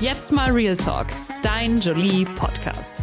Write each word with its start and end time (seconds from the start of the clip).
Jetzt 0.00 0.32
mal 0.32 0.50
Real 0.50 0.78
Talk, 0.78 1.08
dein 1.42 1.78
Jolie 1.78 2.24
Podcast. 2.24 3.02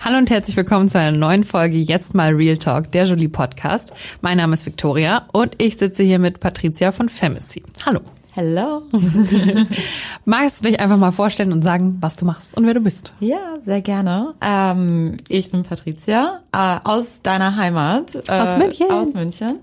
Hallo 0.00 0.18
und 0.18 0.28
herzlich 0.28 0.58
willkommen 0.58 0.90
zu 0.90 0.98
einer 0.98 1.16
neuen 1.16 1.42
Folge 1.42 1.78
Jetzt 1.78 2.14
mal 2.14 2.34
Real 2.34 2.58
Talk, 2.58 2.92
der 2.92 3.04
Jolie 3.04 3.30
Podcast. 3.30 3.90
Mein 4.20 4.36
Name 4.36 4.52
ist 4.52 4.66
Victoria 4.66 5.26
und 5.32 5.62
ich 5.62 5.78
sitze 5.78 6.02
hier 6.02 6.18
mit 6.18 6.38
Patricia 6.38 6.92
von 6.92 7.08
Femicy. 7.08 7.62
Hallo. 7.86 8.00
Hello. 8.34 8.80
Magst 10.24 10.60
du 10.60 10.68
dich 10.68 10.80
einfach 10.80 10.96
mal 10.96 11.10
vorstellen 11.10 11.52
und 11.52 11.60
sagen, 11.60 11.98
was 12.00 12.16
du 12.16 12.24
machst 12.24 12.56
und 12.56 12.64
wer 12.64 12.72
du 12.72 12.80
bist? 12.80 13.12
Ja, 13.20 13.56
sehr 13.62 13.82
gerne. 13.82 14.32
Ähm, 14.40 15.18
ich 15.28 15.50
bin 15.50 15.64
Patricia 15.64 16.40
äh, 16.50 16.78
aus 16.82 17.20
deiner 17.22 17.56
Heimat. 17.56 18.14
Äh, 18.14 18.32
aus 18.32 18.56
München. 18.56 18.90
Aus 18.90 19.12
München. 19.12 19.58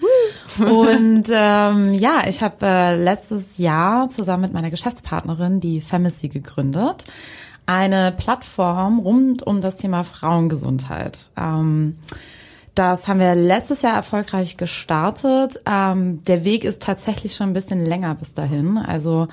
und 0.60 1.24
ähm, 1.32 1.94
ja, 1.96 2.28
ich 2.28 2.44
habe 2.44 2.58
äh, 2.62 3.04
letztes 3.04 3.58
Jahr 3.58 4.08
zusammen 4.12 4.44
mit 4.44 4.54
meiner 4.54 4.70
Geschäftspartnerin 4.70 5.60
die 5.60 5.82
Femicy 5.82 6.28
gegründet. 6.30 7.06
Eine 7.66 8.12
Plattform 8.12 9.00
rund 9.00 9.42
um 9.42 9.62
das 9.62 9.78
Thema 9.78 10.04
Frauengesundheit. 10.04 11.32
Ähm, 11.36 11.98
das 12.80 13.10
haben 13.10 13.20
wir 13.20 13.36
letztes 13.36 13.82
Jahr 13.82 13.96
erfolgreich 13.96 14.56
gestartet. 14.56 15.60
Ähm, 15.66 16.24
der 16.24 16.46
Weg 16.46 16.64
ist 16.64 16.82
tatsächlich 16.82 17.36
schon 17.36 17.50
ein 17.50 17.54
bisschen 17.54 17.86
länger 17.86 18.16
bis 18.16 18.34
dahin. 18.34 18.78
Also 18.78 19.28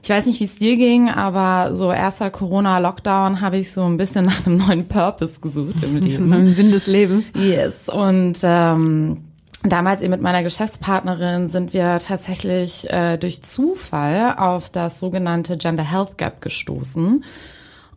ich 0.00 0.10
weiß 0.10 0.26
nicht, 0.26 0.38
wie 0.38 0.44
es 0.44 0.56
dir 0.56 0.76
ging, 0.76 1.08
aber 1.10 1.74
so 1.74 1.90
erster 1.90 2.30
Corona-Lockdown 2.30 3.40
habe 3.40 3.56
ich 3.56 3.72
so 3.72 3.84
ein 3.84 3.96
bisschen 3.96 4.26
nach 4.26 4.46
einem 4.46 4.58
neuen 4.58 4.86
Purpose 4.86 5.40
gesucht 5.40 5.82
im 5.82 5.96
Leben. 6.00 6.28
Neuen 6.28 6.54
Sinn 6.54 6.70
des 6.70 6.86
Lebens. 6.86 7.32
Yes. 7.34 7.88
Und 7.88 8.36
ähm, 8.44 9.24
damals 9.64 10.00
eben 10.00 10.12
mit 10.12 10.22
meiner 10.22 10.44
Geschäftspartnerin 10.44 11.48
sind 11.48 11.74
wir 11.74 11.98
tatsächlich 11.98 12.88
äh, 12.90 13.16
durch 13.16 13.42
Zufall 13.42 14.36
auf 14.38 14.70
das 14.70 15.00
sogenannte 15.00 15.56
Gender 15.56 15.90
Health 15.90 16.16
Gap 16.16 16.40
gestoßen 16.40 17.24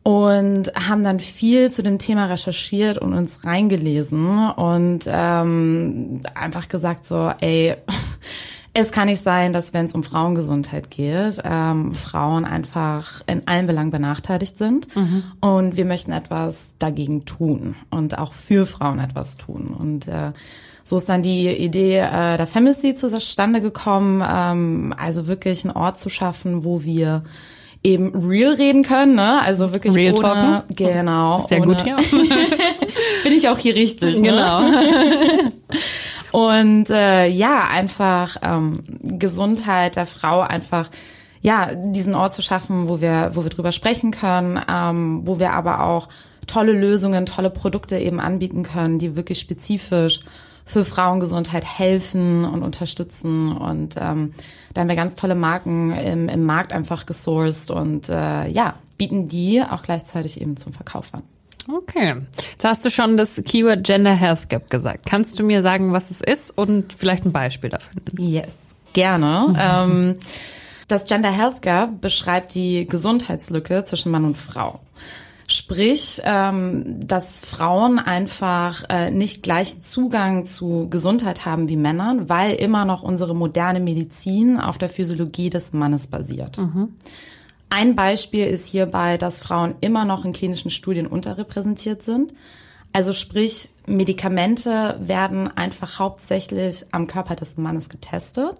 und 0.07 0.71
haben 0.73 1.03
dann 1.03 1.19
viel 1.19 1.69
zu 1.69 1.83
dem 1.83 1.99
Thema 1.99 2.27
recherchiert 2.27 2.97
und 2.97 3.13
uns 3.13 3.43
reingelesen 3.43 4.51
und 4.51 5.01
ähm, 5.05 6.21
einfach 6.33 6.69
gesagt 6.69 7.03
so, 7.03 7.29
ey, 7.41 7.75
es 8.73 8.93
kann 8.93 9.09
nicht 9.09 9.21
sein, 9.21 9.51
dass 9.51 9.73
wenn 9.73 9.87
es 9.87 9.95
um 9.95 10.05
Frauengesundheit 10.05 10.89
geht, 10.91 11.41
ähm, 11.43 11.93
Frauen 11.93 12.45
einfach 12.45 13.21
in 13.27 13.49
allen 13.49 13.67
Belangen 13.67 13.91
benachteiligt 13.91 14.57
sind 14.57 14.95
mhm. 14.95 15.23
und 15.41 15.75
wir 15.75 15.83
möchten 15.83 16.13
etwas 16.13 16.71
dagegen 16.79 17.25
tun 17.25 17.75
und 17.89 18.17
auch 18.17 18.31
für 18.31 18.65
Frauen 18.65 18.99
etwas 18.99 19.35
tun 19.35 19.75
und 19.77 20.07
äh, 20.07 20.31
so 20.85 20.99
ist 20.99 21.09
dann 21.09 21.21
die 21.21 21.49
Idee 21.49 21.97
äh, 21.97 22.37
der 22.37 22.47
Femicy 22.47 22.93
zustande 22.93 23.59
gekommen, 23.59 24.23
ähm, 24.25 24.95
also 24.97 25.27
wirklich 25.27 25.65
einen 25.65 25.75
Ort 25.75 25.99
zu 25.99 26.07
schaffen, 26.07 26.63
wo 26.63 26.81
wir 26.83 27.23
eben 27.87 28.13
real 28.13 28.53
reden 28.53 28.83
können, 28.83 29.15
ne? 29.15 29.41
Also 29.41 29.73
wirklich 29.73 29.95
real 29.95 30.13
ohne, 30.13 30.21
talken. 30.21 30.75
genau. 30.75 31.39
Sehr 31.39 31.61
ohne, 31.61 31.67
gut 31.67 31.81
hier. 31.83 31.95
bin 33.23 33.31
ich 33.31 33.47
auch 33.47 33.57
hier 33.57 33.75
richtig, 33.75 34.19
ne? 34.21 34.29
Genau. 34.29 34.61
Und 36.53 36.89
äh, 36.89 37.27
ja, 37.27 37.67
einfach 37.71 38.35
ähm, 38.43 38.83
Gesundheit 39.01 39.95
der 39.95 40.05
Frau 40.05 40.41
einfach 40.41 40.89
ja 41.41 41.73
diesen 41.73 42.13
Ort 42.13 42.33
zu 42.33 42.41
schaffen, 42.41 42.89
wo 42.89 42.99
wir 42.99 43.31
wo 43.33 43.43
wir 43.43 43.49
drüber 43.49 43.71
sprechen 43.71 44.11
können, 44.11 44.59
ähm, 44.69 45.21
wo 45.23 45.39
wir 45.39 45.51
aber 45.51 45.83
auch 45.83 46.09
tolle 46.45 46.73
Lösungen, 46.73 47.25
tolle 47.25 47.49
Produkte 47.49 47.97
eben 47.97 48.19
anbieten 48.19 48.63
können, 48.63 48.99
die 48.99 49.15
wirklich 49.15 49.39
spezifisch 49.39 50.21
für 50.67 50.83
Frauengesundheit 50.83 51.65
helfen 51.65 52.45
und 52.45 52.61
unterstützen. 52.61 53.55
Und 53.55 53.95
ähm, 53.97 54.33
da 54.73 54.81
haben 54.81 54.89
wir 54.89 54.95
ganz 54.95 55.15
tolle 55.15 55.33
Marken 55.33 55.97
im, 55.97 56.29
im 56.29 56.43
Markt 56.43 56.73
einfach 56.73 57.05
gesourced 57.05 57.71
und 57.71 58.09
äh, 58.09 58.47
ja, 58.47 58.75
bieten 58.97 59.29
die 59.29 59.63
auch 59.63 59.81
gleichzeitig 59.81 60.41
eben 60.41 60.57
zum 60.57 60.73
Verkauf 60.73 61.13
an. 61.13 61.23
Okay. 61.73 62.15
Jetzt 62.51 62.65
hast 62.65 62.85
du 62.85 62.89
schon 62.89 63.17
das 63.17 63.41
Keyword 63.43 63.83
Gender 63.83 64.13
Health 64.13 64.49
Gap 64.49 64.69
gesagt. 64.69 65.05
Kannst 65.09 65.39
du 65.39 65.43
mir 65.43 65.61
sagen, 65.61 65.93
was 65.93 66.11
es 66.11 66.21
ist 66.21 66.57
und 66.57 66.93
vielleicht 66.93 67.25
ein 67.25 67.31
Beispiel 67.31 67.69
dafür? 67.69 68.01
Yes, 68.17 68.49
gerne. 68.93 69.55
ähm, 69.59 70.17
das 70.89 71.05
Gender 71.05 71.31
Health 71.31 71.61
Gap 71.61 72.01
beschreibt 72.01 72.55
die 72.55 72.87
Gesundheitslücke 72.87 73.83
zwischen 73.85 74.11
Mann 74.11 74.25
und 74.25 74.37
Frau. 74.37 74.81
Sprich, 75.49 76.21
ähm, 76.25 77.07
dass 77.07 77.45
Frauen 77.45 77.99
einfach 77.99 78.83
äh, 78.89 79.11
nicht 79.11 79.43
gleichen 79.43 79.81
Zugang 79.81 80.45
zu 80.45 80.89
Gesundheit 80.89 81.45
haben 81.45 81.69
wie 81.69 81.77
Männern, 81.77 82.27
weil 82.27 82.55
immer 82.55 82.83
noch 82.83 83.01
unsere 83.01 83.33
moderne 83.33 83.79
Medizin 83.79 84.59
auf 84.59 84.77
der 84.77 84.89
Physiologie 84.89 85.49
des 85.49 85.71
Mannes 85.71 86.07
basiert. 86.07 86.57
Mhm. 86.57 86.89
Ein 87.69 87.95
Beispiel 87.95 88.45
ist 88.45 88.67
hierbei, 88.67 89.17
dass 89.17 89.39
Frauen 89.39 89.75
immer 89.79 90.03
noch 90.03 90.25
in 90.25 90.33
klinischen 90.33 90.69
Studien 90.69 91.07
unterrepräsentiert 91.07 92.03
sind. 92.03 92.33
Also 92.91 93.13
sprich, 93.13 93.69
Medikamente 93.85 94.97
werden 95.01 95.47
einfach 95.55 95.97
hauptsächlich 95.97 96.85
am 96.91 97.07
Körper 97.07 97.35
des 97.35 97.55
Mannes 97.55 97.87
getestet, 97.87 98.57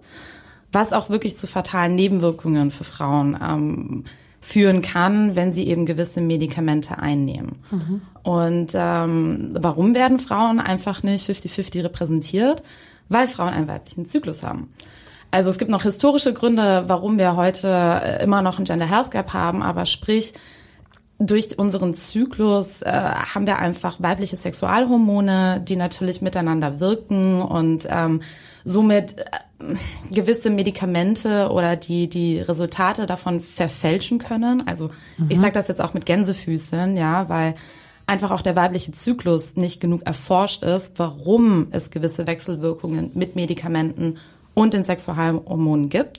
was 0.72 0.94
auch 0.94 1.10
wirklich 1.10 1.36
zu 1.36 1.46
fatalen 1.46 1.94
Nebenwirkungen 1.94 2.70
für 2.70 2.84
Frauen 2.84 3.36
ähm, 3.42 4.04
führen 4.48 4.80
kann, 4.80 5.36
wenn 5.36 5.52
sie 5.52 5.68
eben 5.68 5.84
gewisse 5.84 6.22
Medikamente 6.22 6.98
einnehmen. 6.98 7.56
Mhm. 7.70 8.02
Und 8.22 8.72
ähm, 8.74 9.50
warum 9.52 9.94
werden 9.94 10.18
Frauen 10.18 10.58
einfach 10.58 11.02
nicht 11.02 11.28
50-50 11.28 11.84
repräsentiert? 11.84 12.62
Weil 13.10 13.28
Frauen 13.28 13.52
einen 13.52 13.68
weiblichen 13.68 14.06
Zyklus 14.06 14.42
haben. 14.42 14.72
Also 15.30 15.50
es 15.50 15.58
gibt 15.58 15.70
noch 15.70 15.82
historische 15.82 16.32
Gründe, 16.32 16.84
warum 16.86 17.18
wir 17.18 17.36
heute 17.36 17.68
äh, 17.68 18.24
immer 18.24 18.40
noch 18.40 18.58
ein 18.58 18.64
Gender 18.64 18.88
Health 18.88 19.10
Gap 19.10 19.34
haben, 19.34 19.62
aber 19.62 19.84
sprich, 19.84 20.32
durch 21.18 21.58
unseren 21.58 21.92
Zyklus 21.92 22.80
äh, 22.80 22.90
haben 22.90 23.46
wir 23.46 23.58
einfach 23.58 24.00
weibliche 24.00 24.36
Sexualhormone, 24.36 25.60
die 25.60 25.76
natürlich 25.76 26.22
miteinander 26.22 26.80
wirken 26.80 27.42
und 27.42 27.86
ähm, 27.90 28.22
somit 28.64 29.18
äh, 29.18 29.24
gewisse 30.12 30.50
Medikamente 30.50 31.50
oder 31.50 31.76
die 31.76 32.08
die 32.08 32.38
Resultate 32.38 33.06
davon 33.06 33.40
verfälschen 33.40 34.18
können. 34.18 34.66
Also 34.66 34.90
mhm. 35.16 35.26
ich 35.28 35.38
sage 35.38 35.52
das 35.52 35.68
jetzt 35.68 35.80
auch 35.80 35.94
mit 35.94 36.06
Gänsefüßen, 36.06 36.96
ja, 36.96 37.28
weil 37.28 37.54
einfach 38.06 38.30
auch 38.30 38.40
der 38.40 38.56
weibliche 38.56 38.92
Zyklus 38.92 39.56
nicht 39.56 39.80
genug 39.80 40.06
erforscht 40.06 40.62
ist, 40.62 40.98
warum 40.98 41.68
es 41.72 41.90
gewisse 41.90 42.26
Wechselwirkungen 42.26 43.10
mit 43.14 43.36
Medikamenten 43.36 44.18
und 44.54 44.74
den 44.74 44.84
Sexualhormonen 44.84 45.88
gibt. 45.88 46.18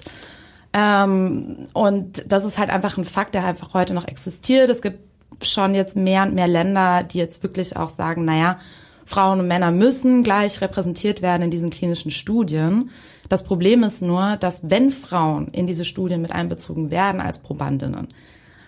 Ähm, 0.71 1.67
und 1.73 2.31
das 2.31 2.45
ist 2.45 2.59
halt 2.59 2.69
einfach 2.69 2.97
ein 2.97 3.05
Fakt, 3.05 3.33
der 3.33 3.45
einfach 3.45 3.73
heute 3.73 3.93
noch 3.93 4.07
existiert. 4.07 4.69
Es 4.69 4.81
gibt 4.81 4.99
schon 5.43 5.73
jetzt 5.73 5.95
mehr 5.95 6.23
und 6.23 6.35
mehr 6.35 6.47
Länder, 6.47 7.03
die 7.03 7.17
jetzt 7.17 7.41
wirklich 7.41 7.75
auch 7.75 7.89
sagen, 7.89 8.25
naja, 8.25 8.59
Frauen 9.05 9.39
und 9.39 9.47
Männer 9.47 9.71
müssen 9.71 10.23
gleich 10.23 10.61
repräsentiert 10.61 11.23
werden 11.23 11.43
in 11.43 11.51
diesen 11.51 11.71
klinischen 11.71 12.11
Studien. 12.11 12.91
Das 13.29 13.43
Problem 13.43 13.83
ist 13.83 14.01
nur, 14.01 14.37
dass 14.37 14.69
wenn 14.69 14.89
Frauen 14.89 15.49
in 15.49 15.67
diese 15.67 15.85
Studien 15.85 16.21
mit 16.21 16.31
einbezogen 16.31 16.89
werden 16.89 17.21
als 17.21 17.37
Probandinnen, 17.37 18.07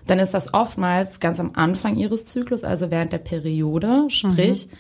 dann 0.07 0.19
ist 0.19 0.33
das 0.33 0.53
oftmals 0.53 1.19
ganz 1.19 1.39
am 1.39 1.51
Anfang 1.55 1.95
ihres 1.95 2.25
Zyklus, 2.25 2.63
also 2.63 2.91
während 2.91 3.11
der 3.11 3.17
Periode, 3.17 4.05
sprich, 4.09 4.67
mhm. 4.67 4.75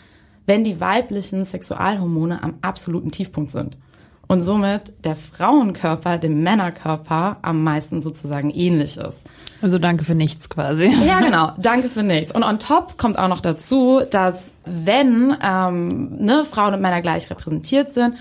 wenn 0.45 0.63
die 0.63 0.79
weiblichen 0.79 1.45
Sexualhormone 1.45 2.43
am 2.43 2.55
absoluten 2.61 3.11
Tiefpunkt 3.11 3.51
sind 3.51 3.75
und 4.27 4.41
somit 4.41 4.93
der 5.03 5.15
Frauenkörper 5.15 6.17
dem 6.17 6.41
Männerkörper 6.41 7.37
am 7.41 7.63
meisten 7.63 8.01
sozusagen 8.01 8.49
ähnlich 8.49 8.97
ist. 8.97 9.23
Also 9.61 9.77
danke 9.77 10.05
für 10.05 10.15
nichts 10.15 10.49
quasi. 10.49 10.85
Ja, 11.05 11.19
genau, 11.23 11.51
danke 11.57 11.89
für 11.89 12.03
nichts. 12.03 12.33
Und 12.33 12.43
on 12.43 12.57
top 12.57 12.97
kommt 12.97 13.19
auch 13.19 13.27
noch 13.27 13.41
dazu, 13.41 14.01
dass 14.09 14.53
wenn 14.65 15.35
ähm, 15.43 16.15
ne, 16.17 16.45
Frauen 16.49 16.75
und 16.75 16.81
Männer 16.81 17.01
gleich 17.01 17.29
repräsentiert 17.29 17.91
sind 17.91 18.13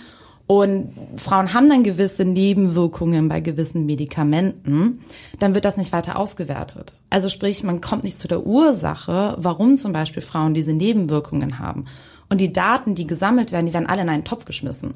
und 0.51 0.93
Frauen 1.15 1.55
haben 1.55 1.69
dann 1.69 1.85
gewisse 1.85 2.25
Nebenwirkungen 2.25 3.29
bei 3.29 3.39
gewissen 3.39 3.87
Medikamenten, 3.87 5.05
dann 5.39 5.55
wird 5.55 5.65
das 5.65 5.77
nicht 5.77 5.93
weiter 5.93 6.19
ausgewertet. 6.19 6.93
Also 7.09 7.29
sprich, 7.29 7.63
man 7.63 7.81
kommt 7.81 8.03
nicht 8.03 8.19
zu 8.19 8.27
der 8.27 8.45
Ursache, 8.45 9.37
warum 9.39 9.77
zum 9.77 9.93
Beispiel 9.93 10.23
Frauen 10.23 10.53
diese 10.53 10.73
Nebenwirkungen 10.73 11.61
haben. 11.61 11.85
Und 12.29 12.41
die 12.41 12.53
Daten, 12.53 12.97
die 12.97 13.07
gesammelt 13.07 13.53
werden, 13.53 13.67
die 13.67 13.73
werden 13.73 13.87
alle 13.87 14.03
in 14.03 14.09
einen 14.09 14.25
Topf 14.25 14.45
geschmissen. 14.45 14.95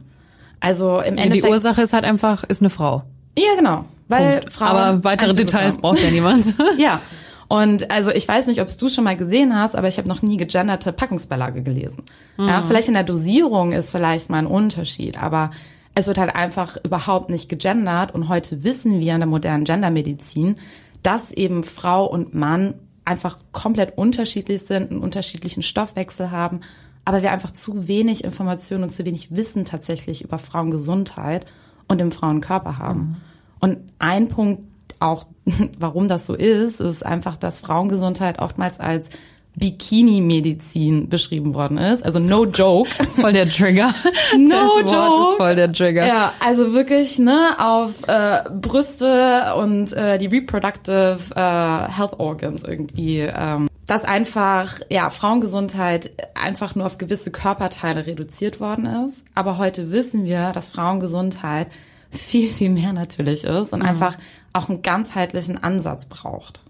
Also 0.59 0.99
im 0.99 1.19
Endeffekt. 1.19 1.45
Die 1.45 1.49
Ursache 1.49 1.83
ist 1.83 1.93
halt 1.93 2.05
einfach, 2.05 2.43
ist 2.43 2.61
eine 2.61 2.71
Frau. 2.71 3.05
Ja, 3.39 3.55
genau. 3.56 3.85
Weil 4.09 4.41
Punkt. 4.41 4.55
Frauen 4.55 4.77
aber 4.77 5.05
weitere 5.05 5.35
Details 5.35 5.79
braucht 5.79 6.03
ja 6.03 6.11
niemand. 6.11 6.53
ja. 6.79 7.01
Und 7.49 7.91
also 7.91 8.11
ich 8.11 8.26
weiß 8.26 8.46
nicht, 8.46 8.61
ob 8.61 8.69
du 8.76 8.88
schon 8.88 9.05
mal 9.05 9.17
gesehen 9.17 9.56
hast, 9.56 9.76
aber 9.76 9.88
ich 9.88 9.99
habe 9.99 10.08
noch 10.08 10.23
nie 10.23 10.37
gegenderte 10.37 10.93
Packungsbeilage 10.93 11.62
gelesen. 11.62 12.05
Mhm. 12.37 12.49
Ja, 12.49 12.62
vielleicht 12.62 12.88
in 12.88 12.94
der 12.94 13.05
Dosierung 13.05 13.73
ist 13.73 13.91
vielleicht 13.91 14.31
mal 14.31 14.38
ein 14.38 14.46
Unterschied, 14.46 15.23
aber 15.23 15.50
es 15.94 16.06
wird 16.06 16.19
halt 16.19 16.35
einfach 16.35 16.76
überhaupt 16.82 17.31
nicht 17.31 17.49
gegendert 17.49 18.12
und 18.12 18.29
heute 18.29 18.64
wissen 18.64 18.99
wir 19.00 19.14
in 19.14 19.20
der 19.20 19.29
modernen 19.29 19.64
Gendermedizin, 19.64 20.56
dass 21.02 21.31
eben 21.32 21.62
Frau 21.62 22.06
und 22.06 22.35
Mann 22.35 22.75
einfach 23.05 23.38
komplett 23.52 23.96
unterschiedlich 23.99 24.62
sind, 24.62 24.91
einen 24.91 25.00
unterschiedlichen 25.00 25.62
Stoffwechsel 25.62 26.31
haben 26.31 26.61
aber 27.05 27.23
wir 27.23 27.32
einfach 27.32 27.50
zu 27.50 27.87
wenig 27.87 28.25
Informationen 28.25 28.85
und 28.85 28.91
zu 28.91 29.05
wenig 29.05 29.35
Wissen 29.37 29.64
tatsächlich 29.64 30.23
über 30.23 30.38
Frauengesundheit 30.38 31.44
und 31.87 32.00
im 32.00 32.12
Frauenkörper 32.12 32.79
haben. 32.79 33.00
Mhm. 33.00 33.17
Und 33.61 33.79
ein 33.99 34.29
Punkt, 34.29 34.62
auch, 35.05 35.25
warum 35.79 36.09
das 36.09 36.27
so 36.27 36.35
ist, 36.35 36.81
ist 36.81 37.05
einfach, 37.05 37.37
dass 37.37 37.61
Frauengesundheit 37.61 38.39
oftmals 38.39 38.81
als 38.81 39.09
Bikini-Medizin 39.56 41.09
beschrieben 41.09 41.55
worden 41.55 41.79
ist. 41.79 42.05
Also 42.05 42.19
no 42.19 42.45
joke. 42.53 42.91
Das 42.99 43.09
ist 43.09 43.21
voll 43.21 43.33
der 43.33 43.49
Trigger. 43.49 43.95
no 44.37 44.83
das 44.83 44.93
joke. 44.93 44.97
Wort 44.97 45.31
ist 45.31 45.37
voll 45.37 45.55
der 45.55 45.73
Trigger. 45.73 46.06
Ja, 46.06 46.33
also 46.45 46.73
wirklich 46.73 47.19
ne 47.19 47.56
auf 47.59 47.91
äh, 48.09 48.43
Brüste 48.51 49.55
und 49.56 49.93
äh, 49.93 50.19
die 50.19 50.27
reproductive 50.27 51.19
äh, 51.37 51.93
health 51.93 52.19
organs 52.19 52.65
irgendwie. 52.65 53.21
Ähm, 53.21 53.69
dass 53.87 54.05
einfach 54.05 54.81
ja 54.91 55.11
Frauengesundheit 55.11 56.11
einfach 56.35 56.75
nur 56.75 56.87
auf 56.87 56.99
gewisse 56.99 57.31
Körperteile 57.31 58.06
reduziert 58.06 58.59
worden 58.59 58.87
ist. 59.06 59.23
Aber 59.35 59.59
heute 59.59 59.93
wissen 59.93 60.25
wir, 60.25 60.53
dass 60.53 60.71
Frauengesundheit 60.71 61.69
viel 62.14 62.49
viel 62.49 62.70
mehr 62.70 62.93
natürlich 62.93 63.44
ist 63.44 63.72
und 63.72 63.81
mhm. 63.81 63.88
einfach 63.88 64.16
auch 64.52 64.69
einen 64.69 64.82
ganzheitlichen 64.82 65.62
Ansatz 65.62 66.06
braucht. 66.06 66.61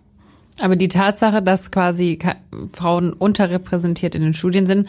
Aber 0.61 0.76
die 0.76 0.88
Tatsache, 0.88 1.43
dass 1.43 1.70
quasi 1.70 2.19
Frauen 2.73 3.12
unterrepräsentiert 3.12 4.14
in 4.14 4.23
den 4.23 4.35
Studien 4.35 4.67
sind, 4.67 4.88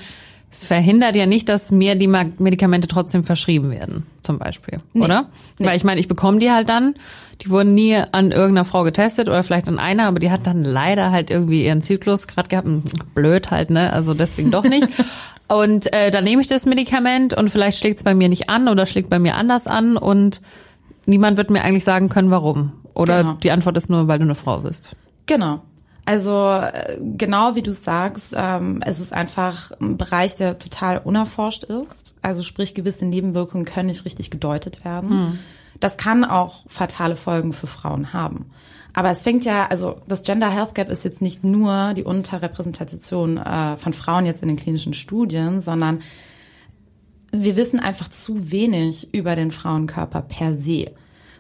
verhindert 0.52 1.16
ja 1.16 1.25
nicht, 1.25 1.50
dass 1.50 1.72
mir 1.72 1.96
die 1.96 2.07
Medikamente 2.07 2.88
trotzdem 2.88 3.24
verschrieben 3.24 3.72
werden, 3.72 4.06
zum 4.22 4.40
Beispiel, 4.40 4.78
nee. 4.94 5.04
oder? 5.04 5.30
Nee. 5.57 5.68
Weil 5.68 5.78
ich 5.78 5.84
meine, 5.84 6.00
ich 6.00 6.07
bekomme 6.07 6.40
die 6.40 6.52
halt 6.52 6.69
dann. 6.69 6.96
Die 7.42 7.50
wurden 7.50 7.74
nie 7.74 7.96
an 7.96 8.31
irgendeiner 8.31 8.63
Frau 8.63 8.84
getestet 8.84 9.28
oder 9.28 9.44
vielleicht 9.44 9.68
an 9.68 9.78
einer, 9.78 10.06
aber 10.06 10.19
die 10.19 10.31
hat 10.31 10.48
dann 10.48 10.63
leider 10.63 11.12
halt 11.12 11.30
irgendwie 11.30 11.66
ihren 11.66 11.81
Zyklus 11.81 12.28
gerade 12.28 12.48
gehabt. 12.48 12.68
Blöd 13.13 13.51
halt, 13.51 13.69
ne? 13.69 13.92
Also 13.92 14.13
deswegen 14.13 14.51
doch 14.51 14.63
nicht. 14.63 14.88
und 15.48 15.92
äh, 15.94 16.12
dann 16.12 16.24
nehme 16.24 16.42
ich 16.42 16.48
das 16.48 16.66
Medikament 16.66 17.34
und 17.34 17.50
vielleicht 17.50 17.78
schlägt 17.80 17.98
es 17.98 18.04
bei 18.04 18.16
mir 18.16 18.30
nicht 18.30 18.50
an 18.50 18.68
oder 18.68 18.86
schlägt 18.86 19.10
bei 19.10 19.20
mir 19.20 19.36
anders 19.36 19.68
an 19.68 19.98
und 19.98 20.42
niemand 21.06 21.38
wird 21.38 21.50
mir 21.50 21.64
eigentlich 21.64 21.84
sagen 21.84 22.10
können, 22.10 22.32
warum. 22.32 22.74
Oder 22.94 23.24
genau. 23.24 23.34
die 23.36 23.52
Antwort 23.52 23.78
ist 23.78 23.90
nur, 23.90 24.08
weil 24.08 24.20
du 24.20 24.26
eine 24.26 24.36
Frau 24.36 24.60
bist. 24.60 24.96
Genau. 25.26 25.62
Also 26.06 26.50
äh, 26.50 26.98
genau 27.00 27.56
wie 27.56 27.62
du 27.62 27.74
sagst, 27.74 28.36
ähm, 28.38 28.82
es 28.86 29.00
ist 29.00 29.12
einfach 29.12 29.72
ein 29.82 29.98
Bereich, 29.98 30.36
der 30.36 30.58
total 30.58 31.00
unerforscht 31.00 31.64
ist. 31.64 32.16
Also 32.22 32.44
sprich, 32.44 32.76
gewisse 32.76 33.06
Nebenwirkungen 33.06 33.66
können 33.66 33.88
nicht 33.88 34.06
richtig 34.06 34.30
gedeutet 34.30 34.86
werden. 34.86 35.10
Hm. 35.10 35.40
Das 35.80 35.98
kann 35.98 36.24
auch 36.24 36.64
fatale 36.68 37.16
Folgen 37.16 37.54
für 37.54 37.68
Frauen 37.68 38.14
haben. 38.14 38.52
Aber 38.96 39.12
es 39.12 39.24
fängt 39.24 39.44
ja, 39.44 39.68
also 39.68 39.98
das 40.08 40.24
Gender 40.24 40.50
Health 40.50 40.74
Gap 40.74 40.90
ist 40.90 41.04
jetzt 41.04 41.22
nicht 41.22 41.44
nur 41.44 41.94
die 41.94 42.04
Unterrepräsentation 42.04 43.38
äh, 43.38 43.76
von 43.76 43.92
Frauen 43.92 44.26
jetzt 44.26 44.42
in 44.42 44.48
den 44.48 44.56
klinischen 44.56 44.94
Studien, 44.94 45.60
sondern 45.60 46.00
wir 47.32 47.58
wissen 47.58 47.82
einfach 47.82 48.08
zu 48.08 48.52
wenig 48.52 49.14
über 49.14 49.36
den 49.36 49.52
Frauenkörper 49.52 50.22
per 50.22 50.54
se. 50.54 50.92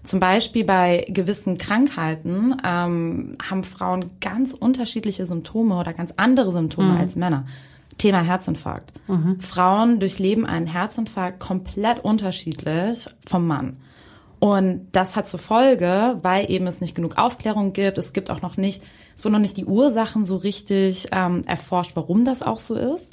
Zum 0.03 0.19
Beispiel 0.19 0.65
bei 0.65 1.05
gewissen 1.07 1.57
Krankheiten 1.57 2.57
ähm, 2.65 3.37
haben 3.41 3.63
Frauen 3.63 4.11
ganz 4.19 4.53
unterschiedliche 4.53 5.25
Symptome 5.25 5.77
oder 5.77 5.93
ganz 5.93 6.13
andere 6.17 6.51
Symptome 6.51 6.91
mhm. 6.91 6.97
als 6.97 7.15
Männer. 7.15 7.45
Thema 7.97 8.21
Herzinfarkt. 8.21 8.91
Mhm. 9.07 9.39
Frauen 9.39 10.01
durchleben 10.01 10.45
einen 10.45 10.67
Herzinfarkt 10.67 11.39
komplett 11.39 12.03
unterschiedlich 12.03 13.07
vom 13.25 13.47
Mann. 13.47 13.77
Und 14.45 14.89
das 14.91 15.15
hat 15.15 15.27
zur 15.27 15.39
Folge, 15.39 16.19
weil 16.21 16.51
eben 16.51 16.67
es 16.67 16.79
nicht 16.79 16.93
genug 16.93 17.17
Aufklärung 17.17 17.73
gibt, 17.73 17.97
es 17.97 18.13
gibt 18.13 18.29
auch 18.29 18.43
noch 18.43 18.57
nicht, 18.57 18.83
es 19.17 19.25
wurden 19.25 19.33
noch 19.33 19.39
nicht 19.39 19.57
die 19.57 19.65
Ursachen 19.65 20.23
so 20.23 20.35
richtig 20.35 21.07
ähm, 21.11 21.41
erforscht, 21.47 21.93
warum 21.95 22.25
das 22.25 22.43
auch 22.43 22.59
so 22.59 22.75
ist. 22.75 23.11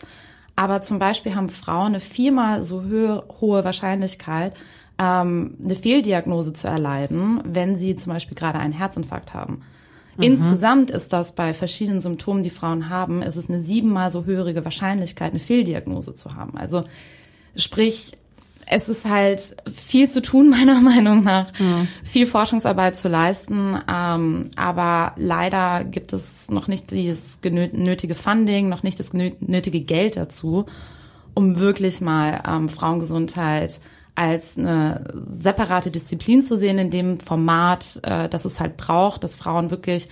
Aber 0.56 0.82
zum 0.82 0.98
Beispiel 0.98 1.34
haben 1.34 1.48
Frauen 1.48 1.86
eine 1.86 2.00
viermal 2.00 2.62
so 2.62 2.82
höhe, 2.82 3.24
hohe 3.40 3.64
Wahrscheinlichkeit, 3.64 4.52
ähm, 4.98 5.56
eine 5.64 5.74
Fehldiagnose 5.74 6.52
zu 6.52 6.68
erleiden, 6.68 7.40
wenn 7.44 7.78
sie 7.78 7.96
zum 7.96 8.12
Beispiel 8.12 8.36
gerade 8.36 8.58
einen 8.58 8.74
Herzinfarkt 8.74 9.32
haben. 9.32 9.62
Mhm. 10.18 10.24
Insgesamt 10.24 10.90
ist 10.90 11.14
das 11.14 11.34
bei 11.34 11.54
verschiedenen 11.54 12.02
Symptomen, 12.02 12.42
die 12.42 12.50
Frauen 12.50 12.90
haben, 12.90 13.22
ist 13.22 13.36
es 13.36 13.48
eine 13.48 13.60
siebenmal 13.60 14.10
so 14.10 14.26
höhere 14.26 14.62
Wahrscheinlichkeit, 14.66 15.30
eine 15.30 15.40
Fehldiagnose 15.40 16.14
zu 16.14 16.36
haben. 16.36 16.58
Also 16.58 16.84
sprich, 17.56 18.12
es 18.72 18.88
ist 18.88 19.08
halt 19.08 19.56
viel 19.70 20.08
zu 20.08 20.22
tun, 20.22 20.50
meiner 20.50 20.80
Meinung 20.80 21.22
nach, 21.22 21.52
mhm. 21.58 21.88
viel 22.04 22.26
Forschungsarbeit 22.26 22.96
zu 22.96 23.08
leisten, 23.08 23.78
ähm, 23.92 24.48
aber 24.56 25.12
leider 25.16 25.84
gibt 25.84 26.12
es 26.12 26.50
noch 26.50 26.68
nicht 26.68 26.90
dieses 26.90 27.38
nötige 27.42 28.14
Funding, 28.14 28.68
noch 28.68 28.82
nicht 28.82 28.98
das 28.98 29.12
nötige 29.12 29.80
Geld 29.80 30.16
dazu, 30.16 30.66
um 31.34 31.58
wirklich 31.58 32.00
mal 32.00 32.42
ähm, 32.46 32.68
Frauengesundheit 32.68 33.80
als 34.14 34.58
eine 34.58 35.04
separate 35.30 35.90
Disziplin 35.90 36.42
zu 36.42 36.56
sehen 36.56 36.78
in 36.78 36.90
dem 36.90 37.18
Format, 37.18 38.00
äh, 38.02 38.28
dass 38.28 38.44
es 38.44 38.60
halt 38.60 38.76
braucht, 38.76 39.24
dass 39.24 39.36
Frauen 39.36 39.70
wirklich 39.70 40.08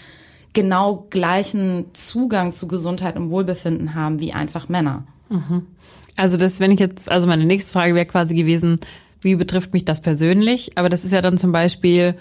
genau 0.52 1.06
gleichen 1.10 1.86
Zugang 1.92 2.52
zu 2.52 2.66
Gesundheit 2.66 3.16
und 3.16 3.30
Wohlbefinden 3.30 3.94
haben 3.94 4.18
wie 4.20 4.32
einfach 4.32 4.68
Männer. 4.68 5.04
Mhm. 5.28 5.66
Also 6.16 6.36
das, 6.36 6.60
wenn 6.60 6.70
ich 6.70 6.80
jetzt, 6.80 7.10
also 7.10 7.26
meine 7.26 7.44
nächste 7.44 7.72
Frage 7.72 7.94
wäre 7.94 8.06
quasi 8.06 8.34
gewesen, 8.34 8.80
wie 9.20 9.36
betrifft 9.36 9.72
mich 9.72 9.84
das 9.84 10.00
persönlich? 10.00 10.72
Aber 10.76 10.88
das 10.88 11.04
ist 11.04 11.12
ja 11.12 11.20
dann 11.20 11.38
zum 11.38 11.52
Beispiel, 11.52 12.14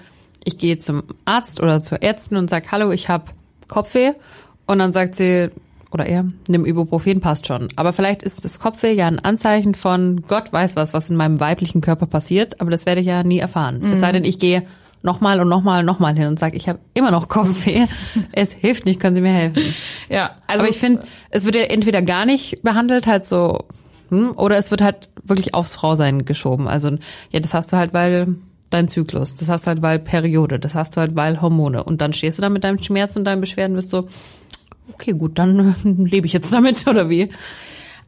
ich 0.43 0.57
gehe 0.57 0.77
zum 0.77 1.03
Arzt 1.25 1.61
oder 1.61 1.81
zur 1.81 2.01
Ärztin 2.01 2.37
und 2.37 2.49
sage, 2.49 2.67
hallo, 2.71 2.91
ich 2.91 3.09
habe 3.09 3.25
Kopfweh. 3.67 4.13
Und 4.65 4.79
dann 4.79 4.93
sagt 4.93 5.15
sie, 5.15 5.49
oder 5.91 6.05
er, 6.05 6.25
nimm 6.47 6.65
Ibuprofen, 6.65 7.19
passt 7.19 7.47
schon. 7.47 7.69
Aber 7.75 7.93
vielleicht 7.93 8.23
ist 8.23 8.45
das 8.45 8.59
Kopfweh 8.59 8.93
ja 8.93 9.07
ein 9.07 9.19
Anzeichen 9.19 9.73
von 9.75 10.23
Gott 10.27 10.53
weiß 10.53 10.75
was, 10.75 10.93
was 10.93 11.09
in 11.09 11.15
meinem 11.15 11.39
weiblichen 11.39 11.81
Körper 11.81 12.05
passiert, 12.05 12.61
aber 12.61 12.69
das 12.69 12.85
werde 12.85 13.01
ich 13.01 13.07
ja 13.07 13.23
nie 13.23 13.39
erfahren. 13.39 13.79
Mhm. 13.79 13.91
Es 13.93 13.99
sei 13.99 14.11
denn, 14.11 14.23
ich 14.23 14.39
gehe 14.39 14.63
nochmal 15.01 15.39
und 15.39 15.47
nochmal 15.47 15.81
und 15.81 15.85
nochmal 15.85 16.15
hin 16.15 16.27
und 16.27 16.39
sage, 16.39 16.57
ich 16.57 16.67
habe 16.67 16.79
immer 16.93 17.11
noch 17.11 17.27
Kopfweh. 17.27 17.85
es 18.31 18.53
hilft 18.53 18.85
nicht, 18.85 18.99
können 18.99 19.15
Sie 19.15 19.21
mir 19.21 19.31
helfen. 19.31 19.73
Ja, 20.09 20.31
also 20.47 20.61
aber 20.61 20.69
ich 20.69 20.77
finde, 20.77 21.03
es 21.29 21.45
wird 21.45 21.55
ja 21.55 21.63
entweder 21.63 22.01
gar 22.01 22.25
nicht 22.25 22.61
behandelt, 22.63 23.07
halt 23.07 23.25
so, 23.25 23.65
hm, 24.09 24.31
oder 24.35 24.57
es 24.57 24.71
wird 24.71 24.81
halt 24.81 25.09
wirklich 25.23 25.53
aufs 25.53 25.75
Frausein 25.75 26.25
geschoben. 26.25 26.67
Also 26.67 26.91
ja, 27.31 27.39
das 27.39 27.53
hast 27.53 27.71
du 27.71 27.77
halt, 27.77 27.93
weil 27.93 28.35
dein 28.69 28.87
Zyklus, 28.87 29.35
das 29.35 29.49
hast 29.49 29.65
du 29.65 29.67
halt, 29.69 29.81
weil 29.81 29.99
Periode, 29.99 30.59
das 30.59 30.75
hast 30.75 30.95
du 30.95 31.01
halt, 31.01 31.15
weil 31.15 31.41
Hormone. 31.41 31.83
Und 31.83 32.01
dann 32.01 32.13
stehst 32.13 32.37
du 32.37 32.41
da 32.41 32.49
mit 32.49 32.63
deinem 32.63 32.81
Schmerz 32.81 33.15
und 33.15 33.25
deinen 33.25 33.41
Beschwerden, 33.41 33.75
bist 33.75 33.89
so, 33.89 34.07
okay, 34.93 35.11
gut, 35.11 35.39
dann 35.39 35.75
lebe 35.83 36.27
ich 36.27 36.33
jetzt 36.33 36.53
damit 36.53 36.87
oder 36.87 37.09
wie? 37.09 37.29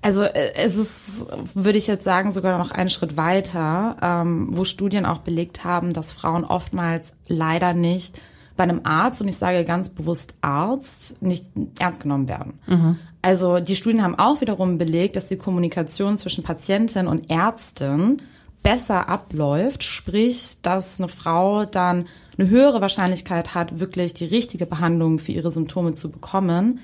Also 0.01 0.23
äh, 0.23 0.53
es 0.55 0.75
ist, 0.75 1.27
würde 1.53 1.77
ich 1.77 1.87
jetzt 1.87 2.03
sagen, 2.03 2.31
sogar 2.31 2.57
noch 2.57 2.71
einen 2.71 2.89
Schritt 2.89 3.17
weiter, 3.17 3.97
ähm, 4.01 4.47
wo 4.51 4.65
Studien 4.65 5.05
auch 5.05 5.19
belegt 5.19 5.63
haben, 5.63 5.93
dass 5.93 6.13
Frauen 6.13 6.43
oftmals 6.43 7.13
leider 7.27 7.73
nicht 7.73 8.21
bei 8.57 8.63
einem 8.63 8.81
Arzt, 8.83 9.21
und 9.21 9.27
ich 9.27 9.37
sage 9.37 9.63
ganz 9.63 9.89
bewusst 9.89 10.33
Arzt, 10.41 11.21
nicht 11.21 11.45
ernst 11.79 12.01
genommen 12.01 12.27
werden. 12.27 12.59
Mhm. 12.67 12.97
Also 13.21 13.59
die 13.59 13.75
Studien 13.75 14.03
haben 14.03 14.17
auch 14.17 14.41
wiederum 14.41 14.77
belegt, 14.77 15.15
dass 15.15 15.27
die 15.27 15.37
Kommunikation 15.37 16.17
zwischen 16.17 16.43
Patientin 16.43 17.07
und 17.07 17.29
Ärztin 17.29 18.17
besser 18.63 19.09
abläuft, 19.09 19.83
sprich, 19.83 20.57
dass 20.61 20.99
eine 20.99 21.07
Frau 21.07 21.65
dann 21.65 22.05
eine 22.37 22.49
höhere 22.49 22.81
Wahrscheinlichkeit 22.81 23.55
hat, 23.55 23.79
wirklich 23.79 24.13
die 24.13 24.25
richtige 24.25 24.65
Behandlung 24.65 25.19
für 25.19 25.31
ihre 25.31 25.51
Symptome 25.51 25.93
zu 25.93 26.11
bekommen, 26.11 26.79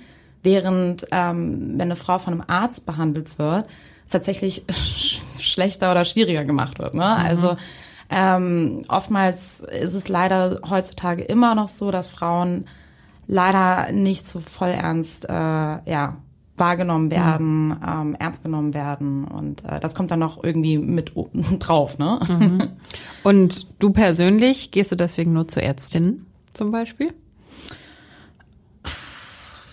während 0.48 1.06
ähm, 1.12 1.74
wenn 1.74 1.82
eine 1.82 1.98
Frau 1.98 2.18
von 2.20 2.34
einem 2.34 2.44
Arzt 2.48 2.86
behandelt 2.86 3.38
wird, 3.38 3.66
tatsächlich 4.10 4.64
schlechter 5.40 5.92
oder 5.92 6.06
schwieriger 6.06 6.46
gemacht 6.46 6.80
wird. 6.80 6.94
Ne? 6.94 7.02
Mhm. 7.02 7.26
Also 7.26 7.58
ähm, 8.10 8.82
oftmals 8.88 9.60
ist 9.60 9.94
es 9.94 10.08
leider 10.08 10.62
heutzutage 10.70 11.24
immer 11.24 11.54
noch 11.54 11.68
so, 11.68 11.92
dass 11.92 12.08
Frauen 12.08 12.66
leider 13.28 13.92
nicht 13.92 14.26
so 14.26 14.40
voll 14.40 14.70
ernst 14.70 15.28
äh, 15.28 15.34
ja, 15.34 16.16
wahrgenommen 16.56 17.12
werden, 17.12 17.68
mhm. 17.68 17.80
ähm, 17.86 18.16
ernst 18.18 18.46
genommen 18.46 18.74
werden 18.74 19.26
und 19.26 19.66
äh, 19.66 19.82
das 19.82 19.96
kommt 19.96 20.12
dann 20.12 20.20
noch 20.20 20.42
irgendwie 20.42 20.78
mit 20.78 21.12
drauf, 21.60 21.98
ne? 21.98 22.22
Mhm. 22.26 22.64
Und 23.24 23.68
du 23.80 23.92
persönlich 23.92 24.72
gehst 24.72 24.94
du 24.94 24.96
deswegen 24.96 25.34
nur 25.34 25.50
zur 25.50 25.64
Ärztin 25.64 26.26
zum 26.54 26.72
Beispiel? 26.72 27.14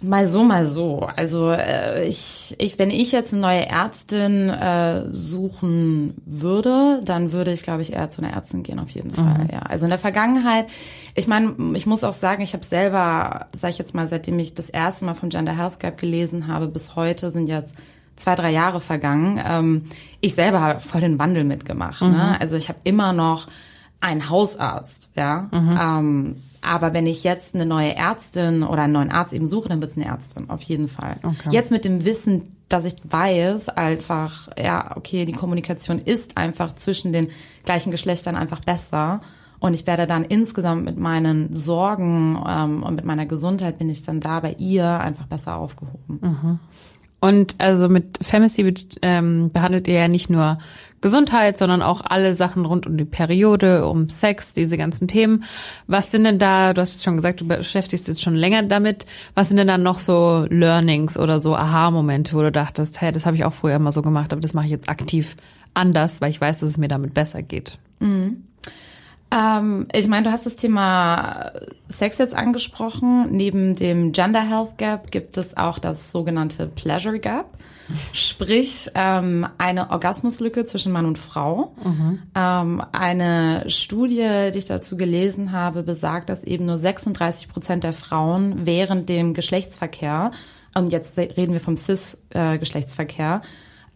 Mal 0.08 0.28
so, 0.28 0.42
mal 0.44 0.66
so. 0.66 1.00
Also 1.16 1.50
äh, 1.50 2.06
ich, 2.06 2.54
ich, 2.58 2.78
wenn 2.78 2.90
ich 2.90 3.12
jetzt 3.12 3.32
eine 3.32 3.42
neue 3.42 3.66
Ärztin 3.66 4.48
äh, 4.48 5.12
suchen 5.12 6.14
würde, 6.24 7.00
dann 7.04 7.32
würde 7.32 7.52
ich, 7.52 7.62
glaube 7.62 7.82
ich, 7.82 7.92
eher 7.92 8.10
zu 8.10 8.22
einer 8.22 8.32
Ärztin 8.32 8.62
gehen, 8.62 8.78
auf 8.78 8.90
jeden 8.90 9.10
Fall. 9.10 9.44
Mhm. 9.44 9.50
Ja. 9.52 9.60
Also 9.60 9.86
in 9.86 9.90
der 9.90 9.98
Vergangenheit, 9.98 10.66
ich 11.14 11.26
meine, 11.26 11.54
ich 11.74 11.86
muss 11.86 12.04
auch 12.04 12.12
sagen, 12.12 12.42
ich 12.42 12.54
habe 12.54 12.64
selber, 12.64 13.46
sage 13.54 13.72
ich 13.72 13.78
jetzt 13.78 13.94
mal, 13.94 14.08
seitdem 14.08 14.38
ich 14.38 14.54
das 14.54 14.70
erste 14.70 15.04
Mal 15.04 15.14
vom 15.14 15.28
Gender 15.28 15.56
Health 15.56 15.80
Gap 15.80 15.98
gelesen 15.98 16.48
habe, 16.48 16.68
bis 16.68 16.96
heute 16.96 17.30
sind 17.30 17.48
jetzt 17.48 17.74
zwei, 18.16 18.34
drei 18.34 18.50
Jahre 18.50 18.80
vergangen. 18.80 19.40
Ähm, 19.46 19.86
ich 20.20 20.34
selber 20.34 20.60
habe 20.60 20.80
voll 20.80 21.00
den 21.00 21.18
Wandel 21.18 21.44
mitgemacht. 21.44 22.02
Ne? 22.02 22.08
Mhm. 22.08 22.14
Ne? 22.14 22.40
Also 22.40 22.56
ich 22.56 22.68
habe 22.68 22.78
immer 22.84 23.12
noch 23.12 23.48
einen 24.00 24.28
Hausarzt, 24.28 25.10
ja. 25.16 25.48
Mhm. 25.50 25.78
Ähm, 25.80 26.36
aber 26.64 26.94
wenn 26.94 27.06
ich 27.06 27.24
jetzt 27.24 27.54
eine 27.54 27.66
neue 27.66 27.94
Ärztin 27.94 28.62
oder 28.62 28.82
einen 28.82 28.92
neuen 28.92 29.10
Arzt 29.10 29.32
eben 29.32 29.46
suche, 29.46 29.68
dann 29.68 29.80
wird 29.80 29.92
es 29.92 29.96
eine 29.96 30.06
Ärztin, 30.06 30.50
auf 30.50 30.62
jeden 30.62 30.88
Fall. 30.88 31.16
Okay. 31.22 31.50
Jetzt 31.50 31.70
mit 31.70 31.84
dem 31.84 32.04
Wissen, 32.04 32.44
dass 32.68 32.84
ich 32.84 32.94
weiß, 33.04 33.68
einfach, 33.70 34.48
ja, 34.58 34.96
okay, 34.96 35.24
die 35.26 35.32
Kommunikation 35.32 35.98
ist 35.98 36.36
einfach 36.36 36.74
zwischen 36.74 37.12
den 37.12 37.28
gleichen 37.64 37.90
Geschlechtern 37.90 38.36
einfach 38.36 38.60
besser. 38.60 39.20
Und 39.60 39.74
ich 39.74 39.86
werde 39.86 40.06
dann 40.06 40.24
insgesamt 40.24 40.84
mit 40.84 40.98
meinen 40.98 41.54
Sorgen 41.54 42.42
ähm, 42.46 42.82
und 42.82 42.96
mit 42.96 43.04
meiner 43.04 43.24
Gesundheit 43.24 43.78
bin 43.78 43.88
ich 43.88 44.02
dann 44.02 44.20
da 44.20 44.40
bei 44.40 44.52
ihr 44.58 45.00
einfach 45.00 45.26
besser 45.26 45.56
aufgehoben. 45.56 46.18
Mhm. 46.20 46.58
Und 47.24 47.54
also 47.56 47.88
mit 47.88 48.18
Femacy 48.20 48.74
ähm, 49.00 49.50
behandelt 49.50 49.88
ihr 49.88 49.94
ja 49.94 50.08
nicht 50.08 50.28
nur 50.28 50.58
Gesundheit, 51.00 51.56
sondern 51.56 51.80
auch 51.80 52.02
alle 52.04 52.34
Sachen 52.34 52.66
rund 52.66 52.86
um 52.86 52.98
die 52.98 53.06
Periode, 53.06 53.86
um 53.86 54.10
Sex, 54.10 54.52
diese 54.52 54.76
ganzen 54.76 55.08
Themen. 55.08 55.44
Was 55.86 56.10
sind 56.10 56.24
denn 56.24 56.38
da, 56.38 56.74
du 56.74 56.82
hast 56.82 57.02
schon 57.02 57.16
gesagt, 57.16 57.40
du 57.40 57.46
beschäftigst 57.48 58.08
jetzt 58.08 58.20
schon 58.20 58.34
länger 58.34 58.64
damit, 58.64 59.06
was 59.34 59.48
sind 59.48 59.56
denn 59.56 59.68
dann 59.68 59.82
noch 59.82 60.00
so 60.00 60.44
Learnings 60.50 61.18
oder 61.18 61.40
so 61.40 61.56
Aha-Momente, 61.56 62.34
wo 62.34 62.42
du 62.42 62.52
dachtest, 62.52 63.00
hey, 63.00 63.10
das 63.10 63.24
habe 63.24 63.36
ich 63.36 63.46
auch 63.46 63.54
früher 63.54 63.76
immer 63.76 63.90
so 63.90 64.02
gemacht, 64.02 64.34
aber 64.34 64.42
das 64.42 64.52
mache 64.52 64.66
ich 64.66 64.72
jetzt 64.72 64.90
aktiv 64.90 65.34
anders, 65.72 66.20
weil 66.20 66.28
ich 66.28 66.42
weiß, 66.42 66.58
dass 66.58 66.68
es 66.68 66.76
mir 66.76 66.88
damit 66.88 67.14
besser 67.14 67.40
geht. 67.40 67.78
Mhm. 68.00 68.44
Ähm, 69.34 69.88
ich 69.92 70.06
meine, 70.06 70.24
du 70.24 70.32
hast 70.32 70.46
das 70.46 70.56
Thema 70.56 71.52
Sex 71.88 72.18
jetzt 72.18 72.34
angesprochen. 72.34 73.28
Neben 73.30 73.74
dem 73.74 74.12
Gender 74.12 74.42
Health 74.42 74.78
Gap 74.78 75.10
gibt 75.10 75.36
es 75.36 75.56
auch 75.56 75.78
das 75.78 76.12
sogenannte 76.12 76.66
Pleasure 76.66 77.18
Gap. 77.18 77.46
Sprich, 78.12 78.90
ähm, 78.94 79.46
eine 79.58 79.90
Orgasmuslücke 79.90 80.64
zwischen 80.64 80.92
Mann 80.92 81.04
und 81.04 81.18
Frau. 81.18 81.74
Mhm. 81.82 82.22
Ähm, 82.34 82.82
eine 82.92 83.64
Studie, 83.68 84.50
die 84.52 84.58
ich 84.58 84.64
dazu 84.66 84.96
gelesen 84.96 85.52
habe, 85.52 85.82
besagt, 85.82 86.28
dass 86.28 86.44
eben 86.44 86.66
nur 86.66 86.78
36 86.78 87.48
Prozent 87.48 87.84
der 87.84 87.92
Frauen 87.92 88.66
während 88.66 89.08
dem 89.08 89.34
Geschlechtsverkehr, 89.34 90.30
und 90.74 90.90
jetzt 90.90 91.18
reden 91.18 91.52
wir 91.52 91.60
vom 91.60 91.76
Cis-Geschlechtsverkehr, 91.76 93.42
äh, 93.42 93.46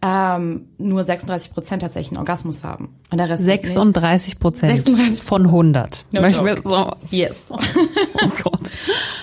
ähm, 0.01 0.69
nur 0.77 1.03
36 1.03 1.53
Prozent 1.53 1.81
tatsächlich 1.81 2.11
einen 2.11 2.19
Orgasmus 2.19 2.63
haben. 2.63 2.95
Und 3.11 3.17
der 3.17 3.29
Rest 3.29 3.43
36 3.43 4.39
Prozent 4.39 5.19
von 5.19 5.45
100. 5.45 6.05
No 6.11 6.21
Möchten 6.21 6.45
wir 6.45 6.61
so. 6.61 6.91
Yes. 7.09 7.45
oh 7.51 8.31
Gott. 8.43 8.71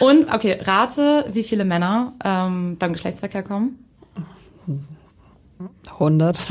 Und 0.01 0.33
okay, 0.33 0.59
rate, 0.63 1.25
wie 1.33 1.43
viele 1.43 1.65
Männer 1.65 2.13
ähm, 2.25 2.77
beim 2.79 2.93
Geschlechtsverkehr 2.93 3.43
kommen? 3.43 3.79
100. 5.93 6.47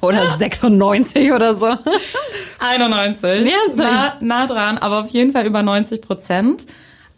oder 0.00 0.38
96 0.38 1.32
oder 1.32 1.56
so. 1.56 1.74
91. 2.60 3.44
Ja, 3.44 3.52
nah, 3.74 4.12
nah 4.20 4.46
dran, 4.46 4.78
aber 4.78 5.00
auf 5.00 5.08
jeden 5.08 5.32
Fall 5.32 5.46
über 5.46 5.64
90 5.64 6.00
Prozent. 6.00 6.66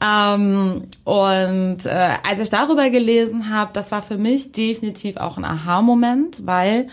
Ähm, 0.03 0.87
und 1.05 1.87
äh, 1.87 2.15
als 2.27 2.39
ich 2.39 2.49
darüber 2.49 2.89
gelesen 2.91 3.51
habe, 3.51 3.73
das 3.73 3.93
war 3.93 4.03
für 4.03 4.17
mich 4.17 4.53
definitiv 4.53 5.17
auch 5.17 5.37
ein 5.37 5.45
Aha-Moment, 5.45 6.47
weil 6.47 6.89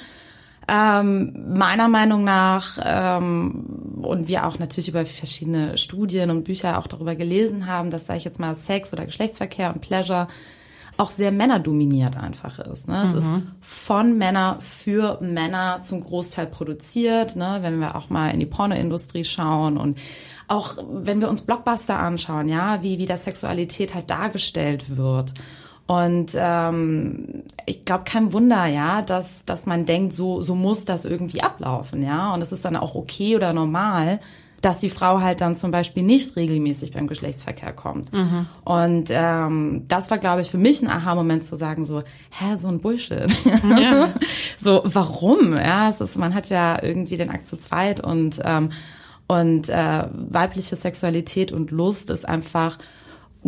ähm, 0.67 1.53
meiner 1.57 1.87
Meinung 1.87 2.25
nach 2.25 2.77
ähm, 2.83 3.99
und 4.01 4.27
wir 4.27 4.45
auch 4.45 4.59
natürlich 4.59 4.89
über 4.89 5.05
verschiedene 5.05 5.77
Studien 5.77 6.29
und 6.29 6.43
Bücher 6.43 6.77
auch 6.77 6.87
darüber 6.87 7.15
gelesen 7.15 7.67
haben, 7.67 7.89
dass, 7.89 8.05
sage 8.05 8.19
ich 8.19 8.25
jetzt 8.25 8.39
mal, 8.39 8.53
Sex 8.53 8.91
oder 8.91 9.05
Geschlechtsverkehr 9.05 9.73
und 9.73 9.81
Pleasure 9.81 10.27
auch 10.97 11.11
sehr 11.11 11.31
männerdominiert 11.31 12.17
einfach 12.17 12.59
ist. 12.59 12.87
Ne? 12.87 13.03
Mhm. 13.03 13.09
Es 13.09 13.23
ist 13.23 13.29
mhm. 13.31 13.51
von 13.61 14.17
Männer 14.17 14.57
für 14.59 15.19
Männer 15.21 15.81
zum 15.83 16.01
Großteil 16.01 16.47
produziert. 16.47 17.35
Ne? 17.35 17.59
Wenn 17.61 17.79
wir 17.79 17.95
auch 17.95 18.09
mal 18.09 18.29
in 18.29 18.39
die 18.39 18.45
Pornoindustrie 18.45 19.25
schauen 19.25 19.77
und 19.77 19.97
auch 20.47 20.77
wenn 20.89 21.21
wir 21.21 21.29
uns 21.29 21.41
Blockbuster 21.41 21.99
anschauen, 21.99 22.47
ja, 22.47 22.81
wie 22.81 22.99
wie 22.99 23.05
der 23.05 23.17
Sexualität 23.17 23.93
halt 23.93 24.09
dargestellt 24.09 24.97
wird. 24.97 25.33
Und 25.87 26.31
ähm, 26.35 27.43
ich 27.65 27.85
glaube, 27.85 28.03
kein 28.03 28.33
Wunder, 28.33 28.65
ja, 28.65 29.01
dass, 29.01 29.45
dass 29.45 29.65
man 29.65 29.85
denkt, 29.85 30.13
so, 30.13 30.41
so 30.41 30.53
muss 30.53 30.83
das 30.83 31.05
irgendwie 31.05 31.41
ablaufen, 31.41 32.03
ja. 32.03 32.33
Und 32.33 32.41
es 32.41 32.51
ist 32.51 32.65
dann 32.65 32.75
auch 32.75 32.95
okay 32.95 33.37
oder 33.37 33.53
normal, 33.53 34.19
dass 34.61 34.79
die 34.79 34.89
Frau 34.89 35.21
halt 35.21 35.41
dann 35.41 35.55
zum 35.55 35.71
Beispiel 35.71 36.03
nicht 36.03 36.35
regelmäßig 36.35 36.91
beim 36.91 37.07
Geschlechtsverkehr 37.07 37.73
kommt. 37.73 38.11
Mhm. 38.11 38.47
Und 38.63 39.09
ähm, 39.11 39.83
das 39.87 40.09
war, 40.09 40.17
glaube 40.17 40.41
ich, 40.41 40.49
für 40.49 40.57
mich 40.57 40.81
ein 40.81 40.89
Aha-Moment 40.89 41.45
zu 41.45 41.55
sagen, 41.55 41.85
so, 41.85 42.01
hä, 42.31 42.55
so 42.55 42.67
ein 42.67 42.79
Bullshit. 42.79 43.27
Ja. 43.69 44.13
so, 44.59 44.81
warum? 44.85 45.55
Ja, 45.55 45.89
es 45.89 46.01
ist, 46.01 46.17
man 46.17 46.33
hat 46.33 46.49
ja 46.49 46.81
irgendwie 46.81 47.17
den 47.17 47.29
Akt 47.29 47.47
zu 47.47 47.57
zweit 47.57 47.99
und 47.99 48.39
ähm, 48.43 48.69
und 49.27 49.67
äh, 49.67 50.07
weibliche 50.13 50.77
Sexualität 50.77 51.51
und 51.51 51.71
Lust 51.71 52.09
ist 52.09 52.27
einfach 52.27 52.77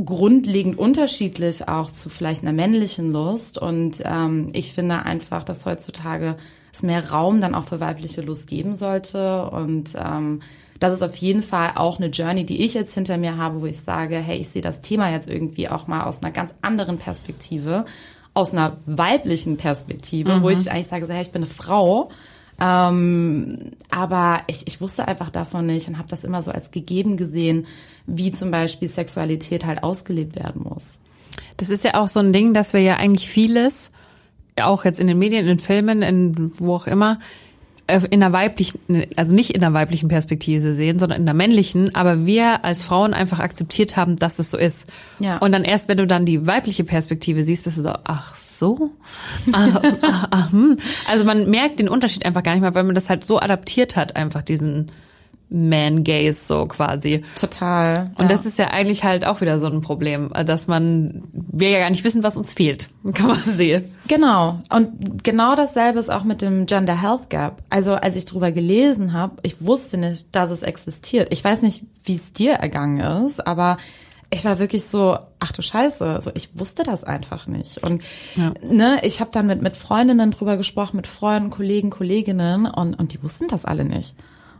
grundlegend 0.06 0.78
unterschiedlich 0.78 1.68
auch 1.68 1.92
zu 1.92 2.10
vielleicht 2.10 2.44
einer 2.44 2.54
männlichen 2.54 3.12
Lust. 3.12 3.58
Und 3.58 4.02
ähm, 4.04 4.50
ich 4.54 4.74
finde 4.74 5.06
einfach, 5.06 5.44
dass 5.44 5.66
heutzutage 5.66 6.36
es 6.74 6.84
mehr 6.84 7.10
Raum 7.10 7.42
dann 7.42 7.56
auch 7.56 7.64
für 7.64 7.80
weibliche 7.80 8.22
Lust 8.22 8.48
geben 8.48 8.76
sollte. 8.76 9.50
Und 9.50 9.96
ähm, 9.96 10.42
das 10.80 10.94
ist 10.94 11.04
auf 11.04 11.16
jeden 11.18 11.44
Fall 11.44 11.74
auch 11.76 12.00
eine 12.00 12.08
Journey, 12.08 12.46
die 12.46 12.64
ich 12.64 12.74
jetzt 12.74 12.94
hinter 12.94 13.18
mir 13.18 13.38
habe, 13.38 13.62
wo 13.62 13.66
ich 13.66 13.80
sage, 13.80 14.18
hey, 14.18 14.38
ich 14.38 14.50
sehe 14.50 14.62
das 14.62 14.82
Thema 14.82 15.12
jetzt 15.12 15.30
irgendwie 15.30 15.70
auch 15.70 15.88
mal 15.88 16.04
aus 16.04 16.24
einer 16.24 16.32
ganz 16.32 16.54
anderen 16.62 16.98
Perspektive, 16.98 17.86
aus 18.34 18.54
einer 18.54 18.78
weiblichen 18.86 19.58
Perspektive, 19.58 20.36
mhm. 20.36 20.42
wo 20.42 20.50
ich 20.50 20.72
eigentlich 20.72 20.88
sage, 20.88 21.08
hey, 21.10 21.22
ich 21.22 21.32
bin 21.32 21.44
eine 21.44 21.52
Frau 21.52 22.10
ähm, 22.60 23.72
aber 23.90 24.42
ich, 24.48 24.68
ich 24.68 24.82
wusste 24.82 25.08
einfach 25.08 25.30
davon 25.30 25.66
nicht 25.66 25.88
und 25.88 25.98
habe 25.98 26.10
das 26.10 26.24
immer 26.24 26.42
so 26.42 26.52
als 26.52 26.72
gegeben 26.72 27.16
gesehen, 27.16 27.66
wie 28.06 28.32
zum 28.32 28.52
Beispiel 28.52 28.88
Sexualität 28.88 29.66
halt 29.66 29.84
ausgelebt 29.84 30.36
werden 30.36 30.64
muss. 30.64 31.00
Das 31.58 31.70
ist 31.70 31.86
ja 31.86 31.96
auch 31.96 32.08
so 32.08 32.20
ein 32.20 32.34
Ding, 32.34 32.54
dass 32.54 32.74
wir 32.74 32.82
ja 32.82 32.98
eigentlich 32.98 33.30
vieles, 33.30 33.92
auch 34.62 34.84
jetzt 34.84 35.00
in 35.00 35.08
den 35.08 35.18
Medien, 35.18 35.42
in 35.42 35.48
den 35.48 35.60
Filmen, 35.60 36.02
in 36.02 36.52
wo 36.60 36.76
auch 36.76 36.88
immer, 36.88 37.20
in 37.90 38.20
der 38.20 38.32
weiblichen, 38.32 38.80
also 39.16 39.36
nicht 39.36 39.52
in 39.52 39.62
der 39.62 39.74
weiblichen 39.74 40.08
Perspektive 40.10 40.74
sehen, 40.74 41.00
sondern 41.00 41.20
in 41.20 41.26
der 41.26 41.34
männlichen, 41.34 41.96
aber 41.96 42.26
wir 42.26 42.64
als 42.64 42.84
Frauen 42.84 43.14
einfach 43.14 43.40
akzeptiert 43.40 43.98
haben, 43.98 44.16
dass 44.16 44.40
es 44.40 44.52
so 44.52 44.58
ist. 44.58 44.88
Ja. 45.20 45.38
Und 45.38 45.52
dann 45.52 45.64
erst, 45.64 45.88
wenn 45.88 45.98
du 45.98 46.08
dann 46.08 46.26
die 46.26 46.46
weibliche 46.48 46.84
Perspektive 46.84 47.44
siehst, 47.44 47.66
bist 47.66 47.78
du 47.78 47.82
so, 47.82 47.94
ach 48.04 48.36
so? 48.36 48.92
ah, 49.54 49.82
ah, 50.02 50.28
ah, 50.32 50.52
hm. 50.52 50.78
Also 51.10 51.26
man 51.26 51.50
merkt 51.50 51.80
den 51.80 51.90
Unterschied 51.90 52.26
einfach 52.26 52.44
gar 52.44 52.54
nicht 52.54 52.62
mehr, 52.62 52.76
weil 52.76 52.84
man 52.84 52.96
das 52.96 53.10
halt 53.10 53.24
so 53.24 53.40
adaptiert 53.40 53.96
hat, 53.96 54.16
einfach 54.16 54.42
diesen 54.42 54.88
man-Gaze 55.50 56.46
so 56.46 56.66
quasi. 56.66 57.24
Total. 57.40 58.12
Und 58.16 58.26
ja. 58.26 58.28
das 58.28 58.46
ist 58.46 58.60
ja 58.60 58.68
eigentlich 58.68 59.04
halt 59.04 59.26
auch 59.26 59.42
wieder 59.42 59.60
so 59.60 59.68
ein 59.68 59.82
Problem, 59.82 60.32
dass 60.46 60.68
man, 60.68 61.24
wir 61.34 61.70
ja 61.70 61.80
gar 61.80 61.90
nicht 61.90 62.04
wissen, 62.04 62.24
was 62.24 62.38
uns 62.38 62.54
fehlt, 62.54 62.90
quasi. 63.14 63.82
Genau. 64.08 64.62
Und 64.70 65.24
genau 65.24 65.56
dasselbe 65.56 66.00
ist 66.00 66.10
auch 66.10 66.24
mit 66.24 66.42
dem 66.42 66.66
Gender 66.66 67.02
Health 67.02 67.30
Gap. 67.30 67.64
Also 67.70 67.94
als 67.94 68.16
ich 68.16 68.26
drüber 68.26 68.52
gelesen 68.52 69.14
habe, 69.14 69.38
ich 69.42 69.62
wusste 69.62 69.98
nicht, 69.98 70.28
dass 70.34 70.52
es 70.52 70.62
existiert. 70.62 71.32
Ich 71.32 71.44
weiß 71.44 71.62
nicht, 71.64 71.84
wie 72.04 72.16
es 72.16 72.32
dir 72.34 72.54
ergangen 72.54 73.26
ist, 73.26 73.46
aber 73.46 73.78
ich 74.32 74.46
war 74.46 74.60
wirklich 74.60 74.84
so, 74.86 75.18
ach 75.40 75.52
du 75.52 75.64
Scheiße, 75.64 76.20
so 76.22 76.32
ich 76.36 76.50
wusste 76.60 76.84
das 76.84 77.04
einfach 77.04 77.48
nicht. 77.48 77.84
Und 77.84 78.04
ja. 78.36 78.54
ne, 78.62 79.00
ich 79.04 79.22
habe 79.22 79.32
dann 79.34 79.48
mit 79.48 79.64
mit 79.64 79.76
Freundinnen 79.76 80.30
drüber 80.30 80.56
gesprochen, 80.58 80.98
mit 80.98 81.08
Freunden, 81.08 81.50
Kollegen, 81.50 81.90
Kolleginnen 81.90 82.68
und 82.68 83.00
und 83.00 83.14
die 83.14 83.24
wussten 83.24 83.48
das 83.48 83.66
alle 83.66 83.86
nicht. 83.86 84.14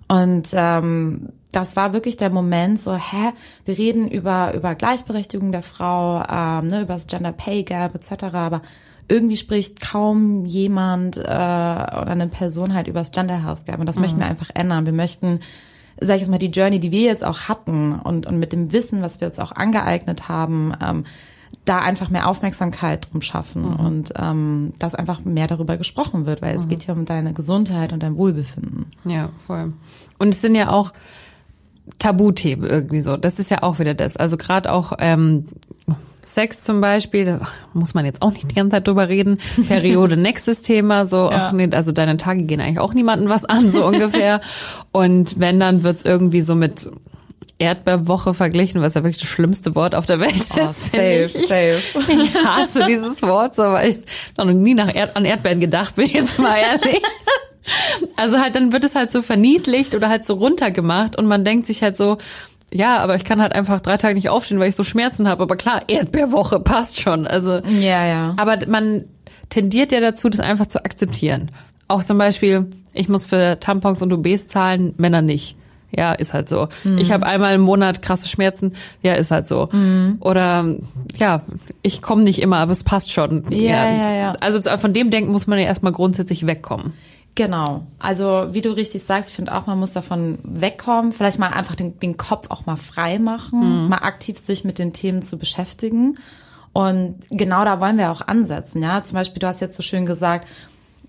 Und 0.10 0.50
ähm, 0.54 1.30
das 1.52 1.76
war 1.76 1.94
wirklich 1.94 2.18
der 2.18 2.32
Moment, 2.32 2.82
so, 2.82 2.96
hä, 2.96 3.32
wir 3.66 3.78
reden 3.78 4.10
über, 4.10 4.54
über 4.56 4.76
Gleichberechtigung 4.76 5.52
der 5.52 5.62
Frau, 5.62 6.24
ähm, 6.30 6.68
ne, 6.68 6.82
über 6.82 6.96
das 6.96 7.08
Gender 7.08 7.32
Pay 7.32 7.64
Gap 7.64 7.96
etc., 7.96 8.24
aber 8.34 8.62
irgendwie 9.08 9.38
spricht 9.38 9.82
kaum 9.82 10.46
jemand 10.46 11.18
äh, 11.18 11.22
oder 11.22 12.10
eine 12.10 12.28
Person 12.28 12.74
halt 12.74 12.88
über 12.88 13.00
das 13.00 13.12
Gender 13.12 13.44
Health 13.44 13.66
Gap. 13.66 13.80
Und 13.80 13.88
das 13.88 13.96
mhm. 13.96 14.02
möchten 14.04 14.20
wir 14.20 14.28
einfach 14.28 14.52
ändern. 14.54 14.86
Wir 14.86 14.94
möchten, 14.94 15.40
sag 16.00 16.16
ich 16.16 16.22
jetzt 16.22 16.30
mal, 16.30 16.38
die 16.38 16.48
Journey, 16.48 16.80
die 16.80 16.92
wir 16.92 17.02
jetzt 17.02 17.24
auch 17.24 17.42
hatten 17.42 17.94
und, 17.94 18.28
und 18.28 18.38
mit 18.38 18.54
dem 18.54 18.72
Wissen, 18.72 19.02
was 19.02 19.20
wir 19.20 19.28
jetzt 19.28 19.42
auch 19.42 19.52
angeeignet 19.52 20.30
haben, 20.30 20.74
ähm, 20.84 21.06
da 21.70 21.80
einfach 21.80 22.10
mehr 22.10 22.28
Aufmerksamkeit 22.28 23.12
drum 23.12 23.22
schaffen 23.22 23.62
mhm. 23.62 23.76
und 23.76 24.14
ähm, 24.16 24.74
dass 24.80 24.96
einfach 24.96 25.24
mehr 25.24 25.48
darüber 25.48 25.78
gesprochen 25.78 26.26
wird, 26.26 26.42
weil 26.42 26.58
es 26.58 26.64
mhm. 26.64 26.70
geht 26.70 26.88
ja 26.88 26.94
um 26.96 27.06
deine 27.06 27.34
Gesundheit 27.34 27.94
und 27.94 28.02
dein 28.02 28.18
Wohlbefinden. 28.18 28.88
Ja, 29.06 29.30
voll. 29.46 29.74
Und 30.18 30.34
es 30.34 30.42
sind 30.42 30.56
ja 30.56 30.72
auch 30.72 30.94
Tabuthemen 32.00 32.68
irgendwie 32.68 33.02
so. 33.02 33.18
Das 33.18 33.38
ist 33.38 33.52
ja 33.52 33.62
auch 33.62 33.78
wieder 33.78 33.94
das. 33.94 34.18
Also 34.18 34.36
gerade 34.36 34.72
auch 34.72 34.94
ähm, 34.98 35.46
Sex 36.24 36.62
zum 36.62 36.82
Beispiel, 36.82 37.26
da 37.26 37.42
muss 37.74 37.94
man 37.94 38.06
jetzt 38.06 38.24
auch 38.24 38.32
nicht 38.32 38.50
die 38.50 38.56
ganze 38.56 38.72
Zeit 38.72 38.88
drüber 38.88 39.08
reden. 39.08 39.38
Periode, 39.68 40.18
nächstes 40.18 40.64
Thema, 40.64 41.06
so, 41.06 41.30
ja. 41.30 41.50
ach 41.50 41.52
nee, 41.52 41.70
also 41.72 41.92
deine 41.92 42.18
Tage 42.18 42.44
gehen 42.44 42.62
eigentlich 42.62 42.80
auch 42.80 42.96
niemandem 42.96 43.30
was 43.30 43.46
an, 43.46 43.72
so 43.72 43.86
ungefähr. 43.86 44.42
Und 44.92 45.40
wenn, 45.40 45.60
dann 45.60 45.84
wird's 45.84 46.04
irgendwie 46.04 46.42
so 46.42 46.56
mit 46.56 46.90
Erdbeerwoche 47.60 48.34
verglichen, 48.34 48.82
was 48.82 48.94
ja 48.94 49.04
wirklich 49.04 49.22
das 49.22 49.30
schlimmste 49.30 49.76
Wort 49.76 49.94
auf 49.94 50.06
der 50.06 50.20
Welt 50.20 50.50
oh, 50.56 50.60
ist. 50.60 50.92
Safe, 50.92 51.22
ich. 51.24 51.32
safe. 51.48 51.82
Ich 52.10 52.46
hasse 52.46 52.86
dieses 52.88 53.22
Wort 53.22 53.56
so, 53.56 53.64
weil 53.64 53.90
ich 53.90 53.98
noch 54.38 54.46
nie 54.46 54.74
nach 54.74 54.94
Erd 54.94 55.16
an 55.16 55.26
Erdbeeren 55.26 55.60
gedacht 55.60 55.96
bin, 55.96 56.08
jetzt 56.10 56.40
mal 56.40 56.58
ehrlich. 56.58 57.02
Also 58.16 58.40
halt, 58.40 58.56
dann 58.56 58.72
wird 58.72 58.84
es 58.86 58.96
halt 58.96 59.12
so 59.12 59.22
verniedlicht 59.22 59.94
oder 59.94 60.10
halt 60.10 60.26
so 60.26 60.36
runtergemacht 60.36 61.18
und 61.18 61.28
man 61.28 61.44
denkt 61.44 61.68
sich 61.68 61.84
halt 61.84 61.98
so, 61.98 62.18
ja, 62.72 62.98
aber 62.98 63.16
ich 63.16 63.26
kann 63.26 63.42
halt 63.42 63.54
einfach 63.54 63.82
drei 63.82 63.98
Tage 63.98 64.16
nicht 64.16 64.30
aufstehen, 64.30 64.60
weil 64.60 64.70
ich 64.70 64.76
so 64.76 64.84
Schmerzen 64.84 65.28
habe. 65.28 65.44
Aber 65.44 65.56
klar, 65.56 65.82
Erdbeerwoche 65.88 66.60
passt 66.60 67.02
schon. 67.02 67.28
Also 67.28 67.60
ja, 67.80 68.06
ja. 68.08 68.34
Aber 68.38 68.58
man 68.68 69.06
tendiert 69.50 69.92
ja 69.92 70.00
dazu, 70.00 70.30
das 70.30 70.40
einfach 70.40 70.68
zu 70.68 70.84
akzeptieren. 70.86 71.52
Auch 71.88 72.04
zum 72.04 72.18
Beispiel, 72.18 72.68
ich 72.94 73.10
muss 73.10 73.26
für 73.26 73.60
Tampons 73.60 74.02
und 74.02 74.14
OBs 74.14 74.48
zahlen, 74.48 74.94
Männer 74.98 75.22
nicht. 75.22 75.58
Ja, 75.92 76.14
ist 76.14 76.34
halt 76.34 76.50
so. 76.50 76.68
Mhm. 76.84 76.98
Ich 77.00 77.12
habe 77.12 77.26
einmal 77.26 77.56
im 77.56 77.62
Monat 77.62 78.02
krasse 78.02 78.28
Schmerzen. 78.28 78.74
Ja, 79.02 79.14
ist 79.14 79.32
halt 79.32 79.48
so. 79.48 79.70
Mhm. 79.72 80.18
Oder 80.20 80.66
ja, 81.18 81.42
ich 81.82 82.02
komme 82.02 82.24
nicht 82.24 82.42
immer, 82.42 82.58
aber 82.58 82.72
es 82.72 82.84
passt 82.84 83.12
schon. 83.12 83.46
Ja, 83.50 83.58
ja, 83.58 83.92
ja, 83.92 84.14
ja. 84.14 84.34
Also 84.40 84.62
von 84.78 84.94
dem 84.94 85.10
Denken 85.10 85.32
muss 85.32 85.48
man 85.48 85.60
ja 85.60 85.66
erstmal 85.66 85.92
grundsätzlich 85.92 86.46
wegkommen. 86.46 86.94
Genau. 87.36 87.88
Also 88.00 88.50
wie 88.52 88.62
du 88.62 88.72
richtig 88.72 89.04
sagst, 89.04 89.30
ich 89.30 89.36
finde 89.36 89.56
auch, 89.56 89.66
man 89.66 89.80
muss 89.80 89.92
davon 89.92 90.40
wegkommen. 90.44 91.14
Vielleicht 91.14 91.40
mal 91.40 91.48
einfach 91.48 91.76
den, 91.76 91.98
den 92.00 92.18
Kopf 92.18 92.48
auch 92.50 92.66
mal 92.66 92.76
frei 92.76 93.18
machen, 93.18 93.84
mhm. 93.84 93.90
mal 93.90 94.00
aktiv 94.00 94.38
sich 94.46 94.66
mit 94.66 94.78
den 94.78 94.94
Themen 94.94 95.24
zu 95.24 95.38
beschäftigen. 95.38 96.18
Und 96.74 97.16
genau 97.30 97.64
da 97.66 97.80
wollen 97.80 97.98
wir 97.98 98.12
auch 98.12 98.22
ansetzen. 98.22 98.82
Ja, 98.84 99.04
zum 99.04 99.16
Beispiel, 99.16 99.40
du 99.40 99.48
hast 99.48 99.62
jetzt 99.62 99.78
so 99.78 99.84
schön 99.84 100.06
gesagt, 100.06 100.48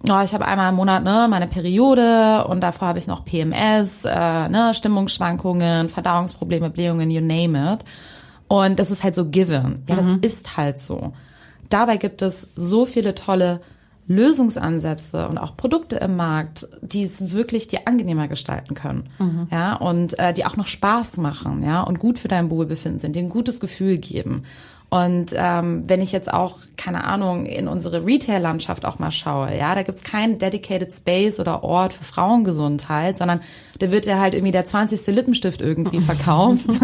oh, 0.09 0.21
ich 0.25 0.35
habe 0.35 0.47
einmal 0.47 0.71
im 0.71 0.77
Monat 0.77 1.05
ne, 1.05 1.27
meine 1.29 1.47
Periode 1.47 2.45
und 2.47 2.61
davor 2.61 2.89
habe 2.89 2.99
ich 2.99 3.07
noch 3.07 3.25
PMS, 3.25 4.05
äh, 4.05 4.49
ne, 4.49 4.73
Stimmungsschwankungen, 4.75 5.89
Verdauungsprobleme, 5.89 6.71
Blähungen, 6.71 7.11
you 7.11 7.21
name 7.21 7.75
it. 7.75 7.85
Und 8.49 8.79
das 8.79 8.91
ist 8.91 9.05
halt 9.05 9.15
so 9.15 9.27
given. 9.27 9.85
Ja, 9.89 9.97
das 9.97 10.07
mhm. 10.07 10.19
ist 10.23 10.57
halt 10.57 10.81
so. 10.81 11.13
Dabei 11.69 11.99
gibt 11.99 12.23
es 12.23 12.49
so 12.57 12.85
viele 12.85 13.15
tolle 13.15 13.61
Lösungsansätze 14.11 15.29
und 15.29 15.39
auch 15.39 15.57
Produkte 15.57 15.97
im 15.97 16.17
Markt, 16.17 16.67
die 16.83 17.05
es 17.05 17.33
wirklich 17.33 17.69
dir 17.69 17.87
angenehmer 17.87 18.27
gestalten 18.27 18.75
können, 18.75 19.09
mhm. 19.21 19.47
ja, 19.53 19.77
und 19.77 20.19
äh, 20.19 20.35
die 20.35 20.45
auch 20.45 20.57
noch 20.57 20.67
Spaß 20.67 21.19
machen, 21.19 21.63
ja, 21.63 21.83
und 21.83 22.01
gut 22.01 22.19
für 22.19 22.27
dein 22.27 22.51
Wohlbefinden 22.51 22.99
sind, 22.99 23.15
dir 23.15 23.21
ein 23.23 23.29
gutes 23.29 23.61
Gefühl 23.61 23.99
geben. 23.99 24.43
Und 24.91 25.33
ähm, 25.37 25.85
wenn 25.87 26.01
ich 26.01 26.11
jetzt 26.11 26.33
auch, 26.33 26.59
keine 26.77 27.05
Ahnung, 27.05 27.47
in 27.47 27.69
unsere 27.69 28.05
Retail-Landschaft 28.05 28.85
auch 28.85 28.99
mal 28.99 29.13
schaue, 29.13 29.57
ja, 29.57 29.77
da 29.77 29.85
gibt's 29.85 30.03
keinen 30.03 30.39
dedicated 30.39 30.93
Space 30.93 31.39
oder 31.39 31.63
Ort 31.63 31.93
für 31.93 32.03
Frauengesundheit, 32.03 33.17
sondern 33.17 33.41
da 33.79 33.93
wird 33.93 34.07
ja 34.07 34.19
halt 34.19 34.35
irgendwie 34.35 34.51
der 34.51 34.67
20. 34.67 35.07
Lippenstift 35.15 35.63
irgendwie 35.63 36.01
verkauft. 36.01 36.81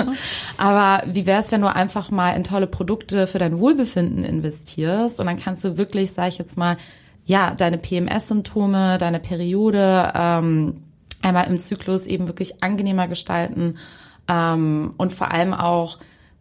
Aber 0.57 1.03
wie 1.13 1.27
wär's, 1.27 1.51
wenn 1.51 1.63
du 1.63 1.67
einfach 1.67 2.13
mal 2.13 2.31
in 2.31 2.45
tolle 2.45 2.69
Produkte 2.69 3.27
für 3.27 3.41
dein 3.41 3.59
Wohlbefinden 3.59 4.25
investierst 4.25 5.19
und 5.19 5.27
dann 5.27 5.37
kannst 5.37 5.65
du 5.65 5.77
wirklich, 5.77 6.13
sag 6.13 6.29
ich 6.29 6.39
jetzt 6.39 6.57
mal, 6.57 6.77
ja, 7.25 7.55
deine 7.57 7.77
PMS-Symptome, 7.77 8.99
deine 8.99 9.19
Periode 9.19 10.13
ähm, 10.15 10.85
einmal 11.23 11.49
im 11.49 11.59
Zyklus 11.59 12.07
eben 12.07 12.29
wirklich 12.29 12.63
angenehmer 12.63 13.09
gestalten 13.09 13.79
ähm, 14.29 14.95
und 14.97 15.13
vor 15.13 15.33
allem 15.33 15.53
auch 15.53 15.99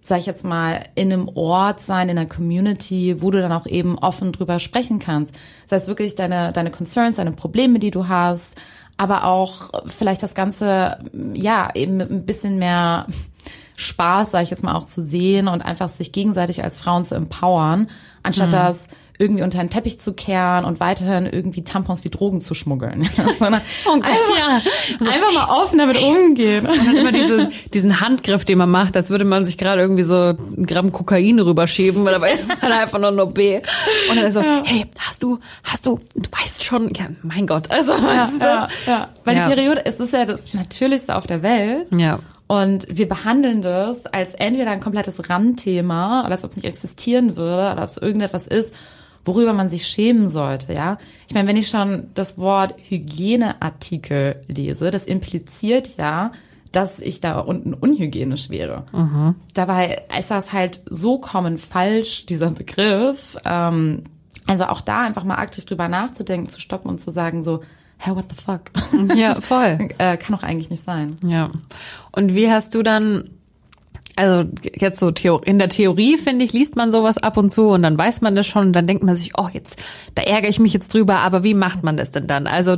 sag 0.07 0.19
ich 0.19 0.25
jetzt 0.25 0.45
mal, 0.45 0.83
in 0.95 1.11
einem 1.11 1.27
Ort 1.29 1.81
sein, 1.81 2.09
in 2.09 2.17
einer 2.17 2.27
Community, 2.27 3.21
wo 3.21 3.31
du 3.31 3.41
dann 3.41 3.51
auch 3.51 3.65
eben 3.65 3.97
offen 3.97 4.31
drüber 4.31 4.59
sprechen 4.59 4.99
kannst. 4.99 5.33
Das 5.67 5.81
heißt 5.81 5.87
wirklich 5.87 6.15
deine, 6.15 6.51
deine 6.51 6.71
Concerns, 6.71 7.17
deine 7.17 7.31
Probleme, 7.31 7.79
die 7.79 7.91
du 7.91 8.07
hast, 8.07 8.55
aber 8.97 9.25
auch 9.25 9.71
vielleicht 9.87 10.23
das 10.23 10.35
Ganze, 10.35 10.99
ja, 11.33 11.69
eben 11.73 11.97
mit 11.97 12.11
ein 12.11 12.25
bisschen 12.25 12.59
mehr 12.59 13.07
Spaß, 13.77 14.31
sag 14.31 14.43
ich 14.43 14.51
jetzt 14.51 14.63
mal, 14.63 14.75
auch 14.75 14.85
zu 14.85 15.05
sehen 15.05 15.47
und 15.47 15.61
einfach 15.61 15.89
sich 15.89 16.11
gegenseitig 16.11 16.63
als 16.63 16.79
Frauen 16.79 17.03
zu 17.03 17.15
empowern, 17.15 17.87
anstatt 18.23 18.47
mhm. 18.47 18.51
das 18.51 18.87
irgendwie 19.17 19.43
unter 19.43 19.59
den 19.59 19.69
Teppich 19.69 19.99
zu 19.99 20.13
kehren 20.13 20.65
und 20.65 20.79
weiterhin 20.79 21.25
irgendwie 21.25 21.63
Tampons 21.63 22.03
wie 22.03 22.09
Drogen 22.09 22.41
zu 22.41 22.53
schmuggeln. 22.53 23.09
oh 23.17 23.23
Gott, 23.39 23.41
einfach, 23.41 24.37
ja. 24.37 24.61
So, 24.99 25.09
einfach 25.09 25.33
mal 25.33 25.61
offen 25.61 25.77
damit 25.77 26.01
umgehen. 26.01 26.65
Und 26.75 26.85
dann 26.85 26.97
immer 26.97 27.11
diese, 27.11 27.49
diesen 27.73 28.01
Handgriff, 28.01 28.45
den 28.45 28.57
man 28.57 28.69
macht, 28.69 28.95
als 28.97 29.09
würde 29.09 29.25
man 29.25 29.45
sich 29.45 29.57
gerade 29.57 29.81
irgendwie 29.81 30.03
so 30.03 30.15
ein 30.15 30.65
Gramm 30.65 30.91
Kokain 30.91 31.39
rüberschieben, 31.39 32.03
weil 32.03 32.13
dabei 32.13 32.33
ist 32.33 32.51
es 32.51 32.59
dann 32.59 32.71
einfach 32.71 32.99
nur 32.99 33.11
noch 33.11 33.31
B. 33.31 33.61
Und 34.09 34.17
dann 34.17 34.31
so, 34.31 34.41
ja. 34.41 34.63
hey, 34.65 34.85
hast 34.99 35.23
du, 35.23 35.39
hast 35.63 35.85
du, 35.85 35.99
du 36.15 36.29
weißt 36.31 36.63
schon, 36.63 36.93
ja, 36.93 37.05
mein 37.23 37.47
Gott, 37.47 37.71
also. 37.71 37.93
Ja, 37.93 38.29
ja, 38.39 38.67
ja. 38.85 39.09
Weil 39.23 39.35
die 39.35 39.55
Periode, 39.55 39.85
es 39.85 39.99
ist 39.99 40.13
ja 40.13 40.25
das 40.25 40.53
Natürlichste 40.53 41.15
auf 41.15 41.27
der 41.27 41.41
Welt. 41.41 41.87
Ja. 41.95 42.19
Und 42.47 42.85
wir 42.89 43.07
behandeln 43.07 43.61
das 43.61 44.05
als 44.05 44.35
entweder 44.35 44.71
ein 44.71 44.79
komplettes 44.79 45.29
Randthema, 45.29 46.21
oder 46.21 46.31
als 46.31 46.43
ob 46.43 46.51
es 46.51 46.57
nicht 46.57 46.65
existieren 46.65 47.37
würde, 47.37 47.71
oder 47.73 47.83
ob 47.83 47.89
es 47.89 47.97
irgendetwas 47.97 48.45
ist, 48.45 48.73
worüber 49.25 49.53
man 49.53 49.69
sich 49.69 49.87
schämen 49.87 50.27
sollte, 50.27 50.73
ja. 50.73 50.97
Ich 51.27 51.33
meine, 51.33 51.49
wenn 51.49 51.57
ich 51.57 51.67
schon 51.67 52.07
das 52.13 52.37
Wort 52.37 52.75
Hygieneartikel 52.89 54.43
lese, 54.47 54.91
das 54.91 55.05
impliziert 55.05 55.97
ja, 55.97 56.31
dass 56.71 56.99
ich 56.99 57.21
da 57.21 57.39
unten 57.39 57.73
unhygienisch 57.73 58.49
wäre. 58.49 58.85
Mhm. 58.91 59.35
Dabei 59.53 60.03
ist 60.17 60.31
das 60.31 60.53
halt 60.53 60.81
so 60.89 61.17
kommen 61.19 61.57
falsch, 61.57 62.25
dieser 62.25 62.51
Begriff. 62.51 63.37
Ähm, 63.45 64.03
also 64.45 64.65
auch 64.65 64.81
da 64.81 65.03
einfach 65.03 65.23
mal 65.23 65.35
aktiv 65.35 65.65
drüber 65.65 65.87
nachzudenken, 65.87 66.49
zu 66.49 66.59
stoppen 66.59 66.89
und 66.89 67.01
zu 67.01 67.11
sagen 67.11 67.43
so, 67.43 67.61
hey, 67.97 68.15
what 68.15 68.25
the 68.29 68.35
fuck? 68.35 68.71
Ja, 69.15 69.35
voll. 69.35 69.89
äh, 69.97 70.17
kann 70.17 70.35
doch 70.35 70.43
eigentlich 70.43 70.69
nicht 70.69 70.83
sein. 70.83 71.17
Ja. 71.25 71.49
Und 72.11 72.35
wie 72.35 72.51
hast 72.51 72.75
du 72.75 72.83
dann 72.83 73.29
also 74.15 74.49
jetzt 74.73 74.99
so 74.99 75.09
in 75.43 75.59
der 75.59 75.69
Theorie, 75.69 76.17
finde 76.17 76.45
ich, 76.45 76.53
liest 76.53 76.75
man 76.75 76.91
sowas 76.91 77.17
ab 77.17 77.37
und 77.37 77.49
zu 77.49 77.69
und 77.69 77.83
dann 77.83 77.97
weiß 77.97 78.21
man 78.21 78.35
das 78.35 78.47
schon 78.47 78.67
und 78.67 78.73
dann 78.73 78.87
denkt 78.87 79.03
man 79.03 79.15
sich, 79.15 79.33
oh, 79.37 79.49
jetzt, 79.51 79.83
da 80.15 80.23
ärgere 80.23 80.49
ich 80.49 80.59
mich 80.59 80.73
jetzt 80.73 80.93
drüber, 80.93 81.17
aber 81.17 81.43
wie 81.43 81.53
macht 81.53 81.83
man 81.83 81.97
das 81.97 82.11
denn 82.11 82.27
dann? 82.27 82.47
Also, 82.47 82.77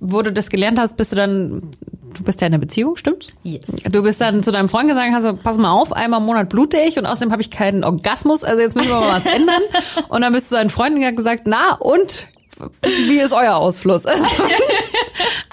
wo 0.00 0.22
du 0.22 0.32
das 0.32 0.50
gelernt 0.50 0.80
hast, 0.80 0.96
bist 0.96 1.12
du 1.12 1.16
dann, 1.16 1.70
du 2.14 2.24
bist 2.24 2.40
ja 2.40 2.48
in 2.48 2.54
einer 2.54 2.60
Beziehung, 2.60 2.96
stimmt's? 2.96 3.28
Yes. 3.44 3.66
Du 3.90 4.02
bist 4.02 4.20
dann 4.20 4.42
zu 4.42 4.50
deinem 4.50 4.68
Freund 4.68 4.88
gesagt, 4.88 5.12
hast 5.12 5.24
du, 5.24 5.34
pass 5.34 5.56
mal 5.56 5.70
auf, 5.70 5.92
einmal 5.92 6.18
im 6.18 6.26
Monat 6.26 6.48
blute 6.48 6.78
ich 6.78 6.98
und 6.98 7.06
außerdem 7.06 7.30
habe 7.30 7.42
ich 7.42 7.50
keinen 7.50 7.84
Orgasmus, 7.84 8.42
also 8.42 8.60
jetzt 8.60 8.74
müssen 8.74 8.88
wir 8.88 8.98
mal 8.98 9.12
was 9.12 9.26
ändern. 9.26 9.62
Und 10.08 10.22
dann 10.22 10.32
bist 10.32 10.50
du 10.50 10.56
deinen 10.56 10.70
Freunden 10.70 11.00
gesagt, 11.14 11.42
na 11.46 11.74
und, 11.76 12.26
wie 12.82 13.18
ist 13.18 13.32
euer 13.32 13.56
Ausfluss? 13.56 14.04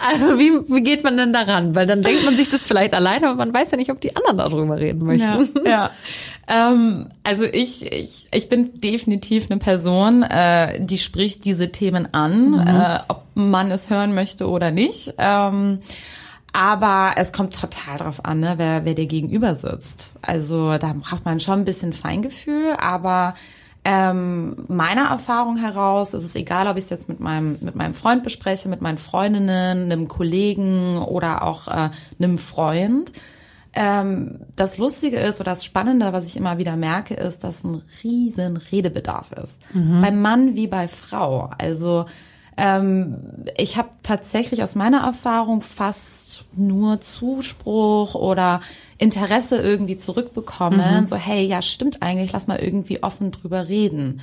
Also 0.02 0.40
wie, 0.40 0.52
wie 0.74 0.82
geht 0.82 1.04
man 1.04 1.18
denn 1.18 1.34
daran? 1.34 1.76
Weil 1.76 1.86
dann 1.86 2.04
denkt 2.04 2.24
man 2.24 2.38
sich 2.38 2.48
das 2.48 2.66
vielleicht 2.66 2.94
alleine, 2.94 3.28
aber 3.28 3.36
man 3.36 3.54
weiß 3.54 3.72
ja 3.72 3.78
nicht, 3.78 3.92
ob 3.92 4.00
die 4.00 4.16
anderen 4.16 4.38
darüber 4.38 4.78
reden 4.78 5.06
möchten. 5.06 5.66
Ja, 5.66 5.70
ja. 5.70 5.92
Ähm, 6.48 7.10
also 7.24 7.44
ich, 7.44 7.92
ich, 7.92 8.28
ich 8.32 8.50
bin 8.50 8.80
definitiv 8.80 9.52
eine 9.52 9.60
Person, 9.60 10.24
äh, 10.24 10.80
die 10.80 10.98
spricht 10.98 11.46
diese 11.46 11.72
Themen 11.72 12.14
an, 12.14 12.52
mhm. 12.52 12.60
äh, 12.60 13.00
ob 13.10 13.24
man 13.36 13.72
es 13.72 13.90
hören 13.90 14.16
möchte 14.16 14.48
oder 14.48 14.72
nicht. 14.72 15.14
Ähm, 15.18 15.80
aber 16.54 17.12
es 17.18 17.32
kommt 17.32 17.60
total 17.60 17.98
drauf 17.98 18.26
an, 18.26 18.40
ne, 18.40 18.54
wer, 18.58 18.86
wer 18.86 18.96
dir 18.96 19.06
gegenüber 19.06 19.56
sitzt. 19.56 20.16
Also 20.22 20.78
da 20.78 20.94
braucht 20.94 21.26
man 21.26 21.40
schon 21.40 21.60
ein 21.60 21.66
bisschen 21.66 21.94
Feingefühl, 21.94 22.76
aber 22.80 23.36
ähm, 23.92 24.56
meiner 24.68 25.10
Erfahrung 25.10 25.58
heraus 25.58 26.14
ist 26.14 26.24
es 26.24 26.36
egal, 26.36 26.68
ob 26.68 26.78
ich 26.78 26.84
es 26.84 26.90
jetzt 26.92 27.10
mit 27.10 27.20
meinem, 27.20 27.58
mit 27.60 27.74
meinem 27.74 27.96
Freund 27.96 28.22
bespreche, 28.22 28.70
mit 28.70 28.82
meinen 28.82 29.00
Freundinnen, 29.00 29.92
einem 29.92 30.08
Kollegen 30.08 31.00
oder 31.00 31.42
auch 31.42 31.68
äh, 31.68 31.90
einem 32.22 32.38
Freund. 32.38 33.12
Ähm, 33.74 34.42
das 34.56 34.78
Lustige 34.78 35.18
ist 35.18 35.42
oder 35.42 35.54
das 35.54 35.66
Spannende, 35.66 36.14
was 36.14 36.26
ich 36.26 36.38
immer 36.38 36.60
wieder 36.60 36.76
merke, 36.76 37.16
ist, 37.16 37.44
dass 37.44 37.64
ein 37.64 37.82
riesen 38.04 38.58
Redebedarf 38.58 39.32
ist. 39.32 39.58
Mhm. 39.74 40.02
Bei 40.02 40.12
Mann 40.12 40.56
wie 40.56 40.68
bei 40.68 40.88
Frau. 40.88 41.50
Also 41.58 42.06
ähm, 42.60 43.16
ich 43.58 43.78
habe 43.78 43.90
tatsächlich 44.04 44.62
aus 44.62 44.76
meiner 44.76 45.02
Erfahrung 45.02 45.62
fast 45.62 46.46
nur 46.58 47.00
Zuspruch 47.00 48.16
oder 48.16 48.62
Interesse 48.98 49.58
irgendwie 49.58 49.98
zurückbekommen. 49.98 51.04
Mhm. 51.04 51.08
So, 51.08 51.16
hey, 51.16 51.46
ja, 51.46 51.62
stimmt 51.62 52.02
eigentlich, 52.02 52.34
lass 52.34 52.48
mal 52.48 52.60
irgendwie 52.60 53.02
offen 53.02 53.32
drüber 53.32 53.70
reden. 53.70 54.22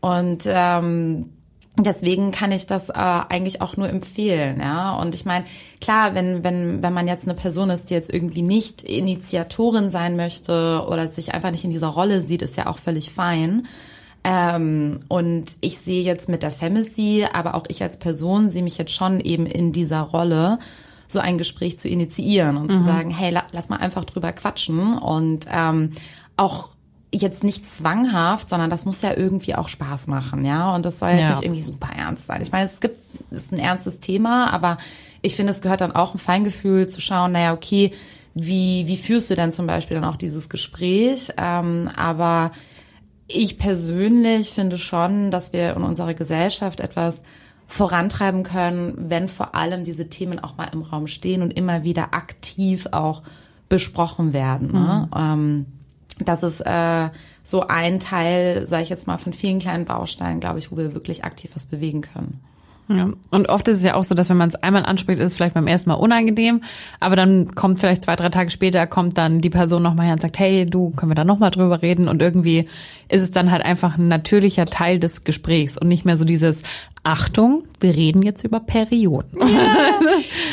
Und 0.00 0.42
ähm, 0.46 1.30
deswegen 1.78 2.32
kann 2.32 2.52
ich 2.52 2.66
das 2.66 2.88
äh, 2.88 2.92
eigentlich 2.94 3.60
auch 3.60 3.76
nur 3.76 3.88
empfehlen, 3.88 4.60
ja. 4.60 4.96
Und 4.96 5.14
ich 5.14 5.24
meine, 5.24 5.44
klar, 5.80 6.14
wenn 6.14 6.42
wenn 6.42 6.82
wenn 6.82 6.92
man 6.92 7.06
jetzt 7.06 7.24
eine 7.24 7.34
Person 7.34 7.70
ist, 7.70 7.90
die 7.90 7.94
jetzt 7.94 8.12
irgendwie 8.12 8.42
nicht 8.42 8.82
Initiatorin 8.82 9.90
sein 9.90 10.16
möchte 10.16 10.84
oder 10.88 11.08
sich 11.08 11.34
einfach 11.34 11.50
nicht 11.52 11.64
in 11.64 11.70
dieser 11.70 11.88
Rolle 11.88 12.20
sieht, 12.20 12.42
ist 12.42 12.56
ja 12.56 12.66
auch 12.66 12.78
völlig 12.78 13.12
fein. 13.12 13.66
Ähm, 14.28 14.98
und 15.06 15.56
ich 15.60 15.78
sehe 15.78 16.02
jetzt 16.02 16.28
mit 16.28 16.42
der 16.42 16.50
Femisy, 16.50 17.24
aber 17.32 17.54
auch 17.54 17.62
ich 17.68 17.80
als 17.80 17.96
Person 17.96 18.50
sehe 18.50 18.64
mich 18.64 18.76
jetzt 18.76 18.92
schon 18.92 19.20
eben 19.20 19.46
in 19.46 19.70
dieser 19.72 20.00
Rolle, 20.00 20.58
so 21.06 21.20
ein 21.20 21.38
Gespräch 21.38 21.78
zu 21.78 21.88
initiieren 21.88 22.56
und 22.56 22.66
mhm. 22.66 22.70
zu 22.70 22.84
sagen, 22.84 23.10
hey, 23.10 23.30
la, 23.30 23.44
lass 23.52 23.68
mal 23.68 23.76
einfach 23.76 24.02
drüber 24.02 24.32
quatschen 24.32 24.98
und 24.98 25.46
ähm, 25.48 25.92
auch 26.36 26.70
jetzt 27.12 27.44
nicht 27.44 27.70
zwanghaft, 27.70 28.50
sondern 28.50 28.68
das 28.68 28.84
muss 28.84 29.00
ja 29.00 29.14
irgendwie 29.16 29.54
auch 29.54 29.68
Spaß 29.68 30.08
machen, 30.08 30.44
ja. 30.44 30.74
Und 30.74 30.84
das 30.84 30.98
soll 30.98 31.10
jetzt 31.10 31.20
ja. 31.20 31.30
nicht 31.30 31.44
irgendwie 31.44 31.62
super 31.62 31.90
ernst 31.96 32.26
sein. 32.26 32.42
Ich 32.42 32.50
meine, 32.50 32.66
es 32.66 32.80
gibt, 32.80 32.98
es 33.30 33.42
ist 33.42 33.52
ein 33.52 33.60
ernstes 33.60 34.00
Thema, 34.00 34.52
aber 34.52 34.78
ich 35.22 35.36
finde, 35.36 35.52
es 35.52 35.62
gehört 35.62 35.82
dann 35.82 35.92
auch 35.92 36.14
ein 36.14 36.18
Feingefühl 36.18 36.88
zu 36.88 37.00
schauen, 37.00 37.30
naja, 37.30 37.52
okay, 37.52 37.92
wie, 38.34 38.88
wie 38.88 38.96
führst 38.96 39.30
du 39.30 39.36
denn 39.36 39.52
zum 39.52 39.68
Beispiel 39.68 39.94
dann 39.94 40.04
auch 40.04 40.16
dieses 40.16 40.48
Gespräch? 40.48 41.30
Ähm, 41.38 41.88
aber 41.96 42.50
ich 43.28 43.58
persönlich 43.58 44.50
finde 44.50 44.78
schon, 44.78 45.30
dass 45.30 45.52
wir 45.52 45.74
in 45.74 45.82
unserer 45.82 46.14
Gesellschaft 46.14 46.80
etwas 46.80 47.22
vorantreiben 47.66 48.44
können, 48.44 48.94
wenn 49.10 49.28
vor 49.28 49.54
allem 49.54 49.84
diese 49.84 50.08
Themen 50.08 50.38
auch 50.38 50.56
mal 50.56 50.68
im 50.72 50.82
Raum 50.82 51.08
stehen 51.08 51.42
und 51.42 51.52
immer 51.52 51.82
wieder 51.82 52.14
aktiv 52.14 52.86
auch 52.92 53.22
besprochen 53.68 54.32
werden. 54.32 54.72
Ne? 54.72 55.08
Mhm. 55.12 55.18
Ähm, 55.20 55.66
das 56.20 56.42
ist 56.42 56.60
äh, 56.60 57.08
so 57.42 57.66
ein 57.66 58.00
Teil, 58.00 58.66
sage 58.66 58.84
ich 58.84 58.88
jetzt 58.88 59.06
mal, 59.06 59.18
von 59.18 59.32
vielen 59.32 59.58
kleinen 59.58 59.84
Bausteinen, 59.84 60.40
glaube 60.40 60.60
ich, 60.60 60.70
wo 60.70 60.76
wir 60.76 60.94
wirklich 60.94 61.24
aktiv 61.24 61.50
was 61.54 61.66
bewegen 61.66 62.00
können. 62.00 62.40
Ja. 62.88 63.10
Und 63.30 63.48
oft 63.48 63.66
ist 63.68 63.78
es 63.78 63.84
ja 63.84 63.94
auch 63.94 64.04
so, 64.04 64.14
dass 64.14 64.28
wenn 64.30 64.36
man 64.36 64.48
es 64.48 64.54
einmal 64.54 64.84
anspricht, 64.84 65.18
ist 65.18 65.32
es 65.32 65.36
vielleicht 65.36 65.54
beim 65.54 65.66
ersten 65.66 65.90
Mal 65.90 65.96
unangenehm, 65.96 66.62
aber 67.00 67.16
dann 67.16 67.54
kommt 67.54 67.80
vielleicht 67.80 68.02
zwei, 68.02 68.14
drei 68.14 68.28
Tage 68.28 68.50
später, 68.50 68.86
kommt 68.86 69.18
dann 69.18 69.40
die 69.40 69.50
Person 69.50 69.82
nochmal 69.82 70.06
her 70.06 70.14
und 70.14 70.22
sagt, 70.22 70.38
hey, 70.38 70.66
du, 70.66 70.90
können 70.90 71.10
wir 71.10 71.16
da 71.16 71.24
nochmal 71.24 71.50
drüber 71.50 71.82
reden? 71.82 72.08
Und 72.08 72.22
irgendwie 72.22 72.68
ist 73.08 73.22
es 73.22 73.30
dann 73.30 73.50
halt 73.50 73.64
einfach 73.64 73.98
ein 73.98 74.08
natürlicher 74.08 74.66
Teil 74.66 74.98
des 75.00 75.24
Gesprächs 75.24 75.76
und 75.76 75.88
nicht 75.88 76.04
mehr 76.04 76.16
so 76.16 76.24
dieses, 76.24 76.62
Achtung, 77.06 77.62
wir 77.78 77.94
reden 77.94 78.22
jetzt 78.22 78.42
über 78.42 78.58
Perioden. 78.58 79.38
Ja, 79.40 80.00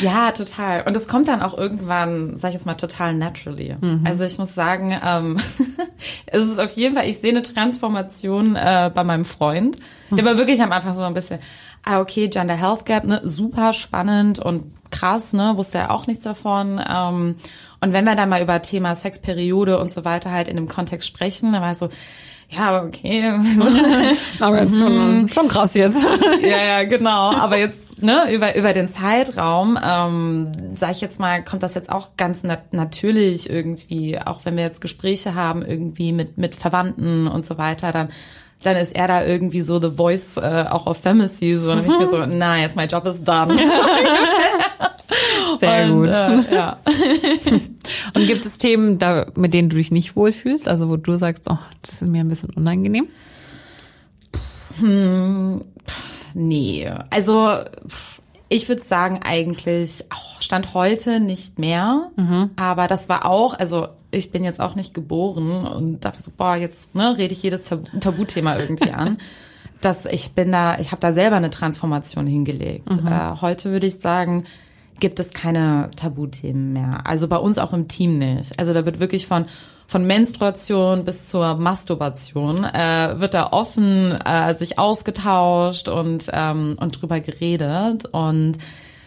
ja 0.00 0.30
total. 0.30 0.84
Und 0.86 0.96
es 0.96 1.08
kommt 1.08 1.26
dann 1.26 1.42
auch 1.42 1.58
irgendwann, 1.58 2.36
sag 2.36 2.50
ich 2.50 2.54
jetzt 2.54 2.64
mal, 2.64 2.74
total 2.74 3.14
naturally. 3.14 3.74
Mhm. 3.80 4.02
Also 4.04 4.24
ich 4.24 4.38
muss 4.38 4.54
sagen, 4.54 4.96
ähm, 5.04 5.38
es 6.26 6.46
ist 6.46 6.60
auf 6.60 6.70
jeden 6.76 6.94
Fall, 6.94 7.08
ich 7.08 7.18
sehe 7.18 7.30
eine 7.30 7.42
Transformation 7.42 8.54
äh, 8.54 8.88
bei 8.94 9.02
meinem 9.02 9.24
Freund. 9.24 9.78
Der 10.12 10.24
war 10.24 10.38
wirklich 10.38 10.62
am 10.62 10.70
Anfang 10.70 10.94
so 10.94 11.02
ein 11.02 11.14
bisschen, 11.14 11.40
ah, 11.84 12.00
okay, 12.00 12.28
Gender 12.28 12.54
Health 12.54 12.86
Gap, 12.86 13.04
ne, 13.04 13.20
super 13.24 13.72
spannend 13.72 14.38
und 14.38 14.64
krass, 14.90 15.32
ne, 15.32 15.52
wusste 15.56 15.78
er 15.78 15.90
auch 15.90 16.06
nichts 16.06 16.24
davon. 16.24 16.80
Ähm, 16.88 17.36
und 17.80 17.92
wenn 17.92 18.04
wir 18.04 18.14
dann 18.14 18.28
mal 18.28 18.42
über 18.42 18.62
Thema 18.62 18.94
Sexperiode 18.94 19.78
und 19.78 19.90
so 19.90 20.04
weiter 20.04 20.30
halt 20.30 20.48
in 20.48 20.56
dem 20.56 20.68
Kontext 20.68 21.08
sprechen, 21.08 21.52
dann 21.52 21.62
war 21.62 21.70
er 21.70 21.74
so, 21.74 21.90
ja, 22.48 22.82
okay. 22.84 23.24
aber 24.40 24.60
ist 24.60 24.78
schon, 24.78 25.22
mhm. 25.22 25.28
schon 25.28 25.48
krass 25.48 25.74
jetzt. 25.74 26.06
ja, 26.42 26.64
ja, 26.64 26.84
genau. 26.84 27.34
Aber 27.34 27.58
jetzt, 27.58 28.02
ne, 28.02 28.32
über, 28.32 28.54
über 28.56 28.72
den 28.72 28.92
Zeitraum, 28.92 29.78
ähm, 29.82 30.52
sag 30.76 30.92
ich 30.92 31.00
jetzt 31.00 31.18
mal, 31.18 31.42
kommt 31.44 31.62
das 31.62 31.74
jetzt 31.74 31.90
auch 31.90 32.16
ganz 32.16 32.42
nat 32.42 32.72
natürlich 32.72 33.50
irgendwie, 33.50 34.18
auch 34.18 34.44
wenn 34.44 34.56
wir 34.56 34.64
jetzt 34.64 34.80
Gespräche 34.80 35.34
haben, 35.34 35.62
irgendwie 35.62 36.12
mit, 36.12 36.38
mit 36.38 36.54
Verwandten 36.54 37.26
und 37.26 37.44
so 37.44 37.58
weiter, 37.58 37.92
dann 37.92 38.08
dann 38.66 38.76
ist 38.76 38.94
er 38.94 39.08
da 39.08 39.24
irgendwie 39.24 39.60
so 39.60 39.80
the 39.80 39.96
voice 39.96 40.36
äh, 40.36 40.64
auch 40.68 40.86
of 40.86 40.98
Femacy, 40.98 41.56
so 41.56 41.72
und 41.72 41.80
ich 41.80 41.98
mir 41.98 42.08
so, 42.08 42.26
nice, 42.26 42.74
my 42.74 42.84
job 42.84 43.06
is 43.06 43.22
done. 43.22 43.56
Sehr 45.60 45.84
und, 45.84 46.00
gut. 46.00 46.08
Äh, 46.08 46.54
ja. 46.54 46.78
und 48.14 48.26
gibt 48.26 48.46
es 48.46 48.58
Themen, 48.58 48.98
da, 48.98 49.26
mit 49.36 49.54
denen 49.54 49.68
du 49.68 49.76
dich 49.76 49.90
nicht 49.90 50.16
wohlfühlst, 50.16 50.68
also 50.68 50.88
wo 50.88 50.96
du 50.96 51.16
sagst, 51.16 51.46
oh, 51.50 51.58
das 51.82 52.02
ist 52.02 52.08
mir 52.08 52.22
ein 52.22 52.28
bisschen 52.28 52.50
unangenehm? 52.50 53.08
Hm, 54.80 55.62
nee, 56.34 56.90
also 57.10 57.58
ich 58.48 58.68
würde 58.68 58.84
sagen 58.84 59.20
eigentlich 59.24 60.04
oh, 60.12 60.40
stand 60.40 60.74
heute 60.74 61.20
nicht 61.20 61.58
mehr, 61.58 62.10
mhm. 62.16 62.50
aber 62.56 62.88
das 62.88 63.08
war 63.08 63.26
auch, 63.26 63.54
also 63.54 63.88
ich 64.14 64.30
bin 64.30 64.44
jetzt 64.44 64.60
auch 64.60 64.74
nicht 64.74 64.94
geboren 64.94 65.66
und 65.66 66.04
dachte 66.04 66.22
so, 66.22 66.30
boah, 66.36 66.56
jetzt 66.56 66.94
ne, 66.94 67.16
rede 67.16 67.32
ich 67.32 67.42
jedes 67.42 67.70
Tabuthema 68.00 68.56
irgendwie 68.56 68.92
an. 68.92 69.18
dass 69.80 70.06
ich 70.06 70.32
bin 70.32 70.50
da, 70.50 70.78
ich 70.78 70.92
habe 70.92 71.00
da 71.00 71.12
selber 71.12 71.36
eine 71.36 71.50
Transformation 71.50 72.26
hingelegt. 72.26 73.02
Mhm. 73.02 73.06
Äh, 73.06 73.40
heute 73.40 73.70
würde 73.70 73.86
ich 73.86 73.98
sagen, 73.98 74.44
gibt 75.00 75.20
es 75.20 75.32
keine 75.32 75.90
Tabuthemen 75.96 76.72
mehr. 76.72 77.02
Also 77.04 77.28
bei 77.28 77.36
uns 77.36 77.58
auch 77.58 77.72
im 77.72 77.88
Team 77.88 78.18
nicht. 78.18 78.58
Also 78.58 78.72
da 78.72 78.86
wird 78.86 79.00
wirklich 79.00 79.26
von 79.26 79.46
von 79.86 80.06
Menstruation 80.06 81.04
bis 81.04 81.28
zur 81.28 81.56
Masturbation 81.56 82.64
äh, 82.64 83.20
wird 83.20 83.34
da 83.34 83.52
offen 83.52 84.12
äh, 84.12 84.56
sich 84.56 84.78
ausgetauscht 84.78 85.90
und 85.90 86.30
ähm, 86.32 86.76
und 86.80 87.02
drüber 87.02 87.20
geredet 87.20 88.06
und 88.10 88.56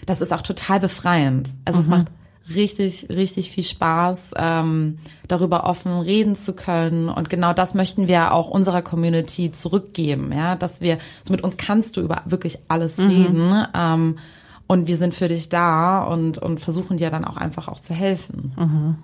das 0.05 0.21
ist 0.21 0.31
auch 0.31 0.43
total 0.43 0.79
befreiend. 0.79 1.49
Also 1.65 1.79
mhm. 1.79 1.83
es 1.83 1.89
macht 1.89 2.07
richtig, 2.55 3.07
richtig 3.09 3.51
viel 3.51 3.63
Spaß, 3.63 4.31
ähm, 4.37 4.99
darüber 5.27 5.65
offen 5.65 5.99
reden 5.99 6.35
zu 6.35 6.53
können. 6.53 7.09
Und 7.09 7.29
genau 7.29 7.53
das 7.53 7.73
möchten 7.73 8.07
wir 8.07 8.33
auch 8.33 8.49
unserer 8.49 8.81
Community 8.81 9.51
zurückgeben, 9.51 10.31
ja, 10.33 10.55
dass 10.55 10.81
wir, 10.81 10.97
so 11.23 11.33
mit 11.33 11.41
uns 11.41 11.57
kannst 11.57 11.97
du 11.97 12.01
über 12.01 12.21
wirklich 12.25 12.59
alles 12.67 12.97
mhm. 12.97 13.09
reden. 13.09 13.65
Ähm, 13.75 14.17
und 14.67 14.87
wir 14.87 14.97
sind 14.97 15.13
für 15.13 15.29
dich 15.29 15.49
da 15.49 16.03
und, 16.03 16.37
und 16.37 16.59
versuchen 16.59 16.97
dir 16.97 17.09
dann 17.09 17.23
auch 17.23 17.37
einfach 17.37 17.69
auch 17.69 17.79
zu 17.79 17.93
helfen. 17.93 18.51
Mhm. 18.57 18.95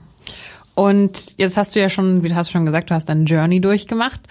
Und 0.76 1.38
jetzt 1.38 1.56
hast 1.56 1.76
du 1.76 1.80
ja 1.80 1.88
schon, 1.88 2.24
wie 2.24 2.30
du 2.30 2.36
hast 2.36 2.52
schon 2.52 2.66
gesagt, 2.66 2.90
du 2.90 2.96
hast 2.96 3.08
deine 3.08 3.26
Journey 3.26 3.62
durchgemacht. 3.62 4.22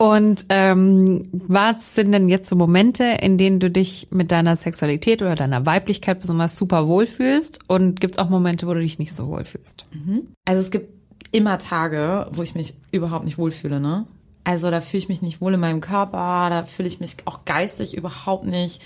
Und 0.00 0.46
ähm, 0.48 1.24
was 1.30 1.94
sind 1.94 2.12
denn 2.12 2.30
jetzt 2.30 2.48
so 2.48 2.56
Momente, 2.56 3.04
in 3.20 3.36
denen 3.36 3.60
du 3.60 3.70
dich 3.70 4.08
mit 4.10 4.32
deiner 4.32 4.56
Sexualität 4.56 5.20
oder 5.20 5.34
deiner 5.34 5.66
Weiblichkeit 5.66 6.20
besonders 6.20 6.56
super 6.56 6.86
wohlfühlst? 6.86 7.60
Und 7.66 8.00
gibt 8.00 8.14
es 8.14 8.18
auch 8.18 8.30
Momente, 8.30 8.66
wo 8.66 8.72
du 8.72 8.80
dich 8.80 8.98
nicht 8.98 9.14
so 9.14 9.28
wohlfühlst? 9.28 9.84
Mhm. 9.92 10.28
Also 10.46 10.62
es 10.62 10.70
gibt 10.70 10.88
immer 11.32 11.58
Tage, 11.58 12.28
wo 12.30 12.42
ich 12.42 12.54
mich 12.54 12.76
überhaupt 12.92 13.26
nicht 13.26 13.36
wohlfühle, 13.36 13.78
ne? 13.78 14.06
Also 14.42 14.70
da 14.70 14.80
fühle 14.80 15.02
ich 15.02 15.10
mich 15.10 15.20
nicht 15.20 15.42
wohl 15.42 15.52
in 15.52 15.60
meinem 15.60 15.82
Körper, 15.82 16.46
da 16.48 16.62
fühle 16.62 16.88
ich 16.88 16.98
mich 17.00 17.16
auch 17.26 17.44
geistig 17.44 17.94
überhaupt 17.94 18.46
nicht 18.46 18.80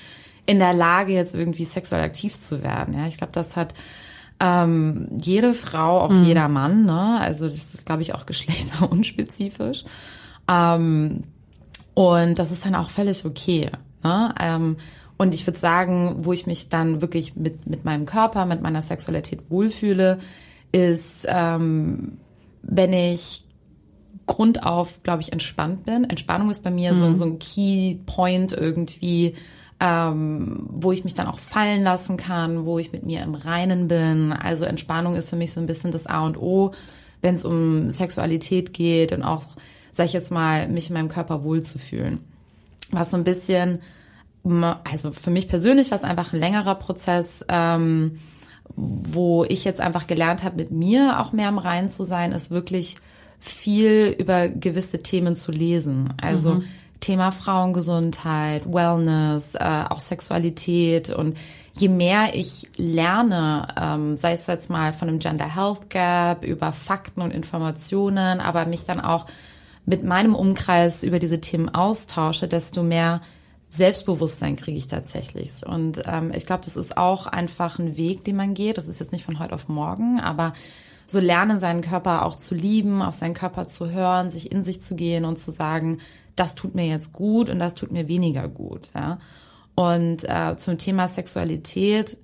in 0.47 0.59
der 0.59 0.75
Lage, 0.75 1.13
jetzt 1.13 1.37
irgendwie 1.37 1.65
sexuell 1.65 2.03
aktiv 2.03 2.41
zu 2.41 2.65
werden. 2.65 2.93
Ja, 2.93 3.07
ich 3.07 3.19
glaube, 3.19 3.33
das 3.33 3.55
hat 3.55 3.73
ähm, 4.41 5.07
jede 5.23 5.55
Frau, 5.55 6.01
auch 6.01 6.11
mhm. 6.11 6.25
jeder 6.25 6.49
Mann, 6.49 6.85
ne? 6.85 7.21
Also 7.21 7.47
das 7.47 7.73
ist, 7.73 7.87
glaube 7.87 8.03
ich, 8.03 8.17
auch 8.17 8.27
geschlechterunspezifisch. 8.27 9.85
Ähm, 10.49 11.25
und 11.95 12.39
das 12.39 12.51
ist 12.51 12.65
dann 12.65 12.75
auch 12.75 12.91
völlig 12.91 13.25
okay. 13.25 13.71
Ne? 14.03 14.35
Ähm, 14.41 14.77
und 15.17 15.33
ich 15.33 15.47
würde 15.47 15.59
sagen, 15.59 16.17
wo 16.23 16.33
ich 16.33 16.47
mich 16.47 16.69
dann 16.69 17.01
wirklich 17.01 17.37
mit, 17.37 17.67
mit 17.67 17.85
meinem 17.85 18.05
Körper, 18.05 18.47
mit 18.47 18.63
meiner 18.63 18.83
Sexualität 18.83 19.51
wohlfühle, 19.51 20.19
ist, 20.73 21.27
ähm, 21.27 22.19
wenn 22.63 22.93
ich 22.93 23.45
grundauf, 24.27 25.03
glaube 25.03 25.23
ich, 25.23 25.33
entspannt 25.33 25.85
bin. 25.85 26.05
Entspannung 26.05 26.51
ist 26.51 26.65
bei 26.65 26.71
mir 26.71 26.93
mhm. 26.93 26.97
so, 26.97 27.15
so 27.15 27.25
ein 27.25 27.39
Key 27.39 27.97
Point 28.07 28.53
irgendwie, 28.53 29.35
ähm, 29.81 30.67
wo 30.71 30.93
ich 30.93 31.05
mich 31.05 31.15
dann 31.15 31.27
auch 31.27 31.39
fallen 31.39 31.83
lassen 31.83 32.17
kann, 32.17 32.65
wo 32.67 32.79
ich 32.79 32.93
mit 32.93 33.05
mir 33.05 33.23
im 33.23 33.35
Reinen 33.35 33.87
bin. 33.87 34.33
Also 34.33 34.65
Entspannung 34.65 35.15
ist 35.15 35.31
für 35.31 35.37
mich 35.37 35.53
so 35.53 35.61
ein 35.61 35.67
bisschen 35.67 35.93
das 35.93 36.07
A 36.07 36.25
und 36.25 36.39
O, 36.39 36.73
wenn 37.21 37.35
es 37.35 37.45
um 37.45 37.91
Sexualität 37.91 38.73
geht 38.73 39.13
und 39.13 39.23
auch, 39.23 39.45
sag 39.95 40.07
ich 40.07 40.13
jetzt 40.13 40.31
mal, 40.31 40.69
mich 40.69 40.89
in 40.89 40.95
meinem 40.95 41.09
Körper 41.09 41.43
wohlzufühlen. 41.43 42.21
Was 42.91 43.11
so 43.11 43.17
ein 43.17 43.25
bisschen, 43.25 43.81
also 44.85 45.13
für 45.13 45.31
mich 45.31 45.49
persönlich 45.49 45.91
war 45.91 45.99
es 45.99 46.05
einfach 46.05 46.33
ein 46.33 46.41
längerer 46.41 46.75
Prozess, 46.75 47.45
ähm, 47.49 48.19
wo 48.77 49.45
ich 49.45 49.65
jetzt 49.65 49.81
einfach 49.81 50.07
gelernt 50.07 50.45
habe, 50.45 50.57
mit 50.57 50.71
mir 50.71 51.21
auch 51.21 51.33
mehr 51.33 51.49
im 51.49 51.59
Reinen 51.59 51.91
zu 51.91 52.05
sein, 52.05 52.33
ist 52.33 52.51
wirklich 52.51 52.97
viel 53.41 54.15
über 54.19 54.49
gewisse 54.49 54.99
Themen 54.99 55.37
zu 55.37 55.53
lesen. 55.53 56.13
Also 56.21 56.55
mhm 56.55 56.65
Thema 57.05 57.33
Frauengesundheit, 57.33 58.73
Wellness, 58.73 59.55
äh, 59.57 59.85
auch 59.91 60.01
Sexualität 60.01 61.11
und 61.11 61.37
je 61.75 61.89
mehr 61.89 62.35
ich 62.35 62.71
lerne, 62.77 63.69
ähm, 63.79 64.17
sei 64.17 64.33
es 64.33 64.47
jetzt 64.47 64.71
mal 64.71 64.95
von 64.95 65.09
dem 65.09 65.19
Gender 65.19 65.55
Health 65.55 65.91
Gap 65.91 66.45
über 66.45 66.73
Fakten 66.73 67.21
und 67.21 67.31
Informationen, 67.31 68.41
aber 68.41 68.65
mich 68.65 68.85
dann 68.85 69.01
auch 69.01 69.27
mit 69.87 70.03
meinem 70.03 70.35
Umkreis 70.35 71.03
über 71.03 71.19
diese 71.19 71.41
Themen 71.41 71.69
austausche, 71.69 72.49
desto 72.49 72.83
mehr 72.83 73.21
Selbstbewusstsein 73.69 74.57
kriege 74.57 74.79
ich 74.79 74.87
tatsächlich. 74.87 75.67
Und 75.67 76.03
ähm, 76.07 76.33
ich 76.35 76.47
glaube, 76.47 76.65
das 76.65 76.77
ist 76.77 76.97
auch 76.97 77.27
einfach 77.27 77.79
ein 77.79 77.97
Weg, 77.97 78.25
den 78.25 78.37
man 78.37 78.55
geht. 78.55 78.79
Das 78.79 78.87
ist 78.87 79.01
jetzt 79.01 79.13
nicht 79.13 79.25
von 79.25 79.41
heute 79.41 79.55
auf 79.55 79.69
morgen, 79.69 80.21
aber 80.21 80.53
so 81.07 81.21
lernen, 81.21 81.59
seinen 81.59 81.83
Körper 81.83 82.25
auch 82.25 82.37
zu 82.37 82.55
lieben, 82.55 83.03
auf 83.03 83.15
seinen 83.15 83.35
Körper 83.35 83.67
zu 83.67 83.91
hören, 83.91 84.31
sich 84.31 84.53
in 84.53 84.65
sich 84.65 84.81
zu 84.83 84.95
gehen 84.95 85.25
und 85.25 85.39
zu 85.39 85.51
sagen, 85.51 85.99
das 86.37 86.55
tut 86.55 86.75
mir 86.75 86.87
jetzt 86.87 87.13
gut 87.13 87.51
und 87.51 87.59
das 87.59 87.75
tut 87.75 87.93
mir 87.93 88.09
weniger 88.09 88.49
gut. 88.49 88.89
Ja? 88.95 89.19
Und 89.75 90.25
äh, 90.25 90.57
zum 90.57 90.79
Thema 90.79 91.09
Sexualität, 91.09 92.19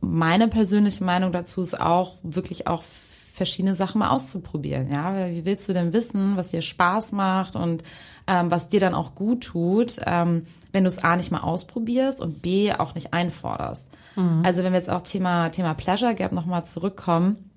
meine 0.00 0.48
persönliche 0.48 1.04
Meinung 1.04 1.32
dazu 1.32 1.62
ist 1.62 1.80
auch, 1.80 2.16
wirklich 2.22 2.66
auch 2.66 2.82
verschiedene 3.32 3.74
Sachen 3.74 3.98
mal 3.98 4.10
auszuprobieren. 4.10 4.90
Ja, 4.92 5.28
wie 5.30 5.44
willst 5.44 5.68
du 5.68 5.72
denn 5.72 5.92
wissen, 5.92 6.36
was 6.36 6.50
dir 6.50 6.62
Spaß 6.62 7.12
macht 7.12 7.56
und 7.56 7.82
ähm, 8.26 8.50
was 8.50 8.68
dir 8.68 8.80
dann 8.80 8.94
auch 8.94 9.14
gut 9.14 9.44
tut, 9.44 9.96
ähm, 10.06 10.44
wenn 10.72 10.84
du 10.84 10.88
es 10.88 11.02
A 11.02 11.16
nicht 11.16 11.30
mal 11.30 11.40
ausprobierst 11.40 12.20
und 12.20 12.42
B 12.42 12.72
auch 12.72 12.94
nicht 12.94 13.12
einforderst. 13.12 13.90
Mhm. 14.16 14.42
Also 14.44 14.62
wenn 14.62 14.72
wir 14.72 14.78
jetzt 14.78 14.90
auch 14.90 15.02
Thema 15.02 15.48
Thema 15.50 15.74
Pleasure 15.74 16.14
Gap 16.14 16.32
nochmal 16.32 16.64
zurückkommen, 16.64 17.50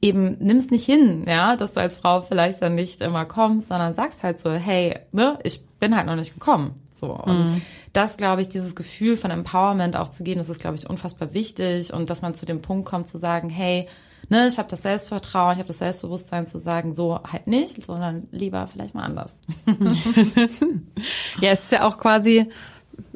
eben 0.00 0.36
nimm's 0.38 0.70
nicht 0.70 0.84
hin, 0.84 1.24
ja, 1.26 1.56
dass 1.56 1.74
du 1.74 1.80
als 1.80 1.96
Frau 1.96 2.22
vielleicht 2.22 2.60
dann 2.62 2.74
nicht 2.74 3.00
immer 3.00 3.24
kommst, 3.24 3.68
sondern 3.68 3.94
sagst 3.94 4.22
halt 4.22 4.38
so, 4.38 4.52
hey, 4.52 4.96
ne, 5.12 5.38
ich 5.42 5.66
bin 5.80 5.96
halt 5.96 6.06
noch 6.06 6.16
nicht 6.16 6.34
gekommen. 6.34 6.74
So. 7.04 7.12
Und 7.12 7.38
mhm. 7.38 7.62
das, 7.92 8.16
glaube 8.16 8.40
ich, 8.40 8.48
dieses 8.48 8.74
Gefühl 8.74 9.16
von 9.16 9.30
Empowerment 9.30 9.96
auch 9.96 10.08
zu 10.08 10.24
gehen, 10.24 10.38
das 10.38 10.48
ist, 10.48 10.60
glaube 10.60 10.76
ich, 10.76 10.88
unfassbar 10.88 11.34
wichtig. 11.34 11.92
Und 11.92 12.08
dass 12.08 12.22
man 12.22 12.34
zu 12.34 12.46
dem 12.46 12.62
Punkt 12.62 12.86
kommt 12.86 13.08
zu 13.08 13.18
sagen, 13.18 13.50
hey, 13.50 13.86
ne, 14.30 14.46
ich 14.46 14.58
habe 14.58 14.68
das 14.68 14.82
Selbstvertrauen, 14.82 15.52
ich 15.52 15.58
habe 15.58 15.68
das 15.68 15.78
Selbstbewusstsein 15.78 16.46
zu 16.46 16.58
sagen, 16.58 16.94
so 16.94 17.20
halt 17.30 17.46
nicht, 17.46 17.84
sondern 17.84 18.26
lieber 18.30 18.66
vielleicht 18.68 18.94
mal 18.94 19.04
anders. 19.04 19.40
ja, 21.40 21.50
es 21.50 21.64
ist 21.64 21.72
ja 21.72 21.86
auch 21.86 21.98
quasi, 21.98 22.46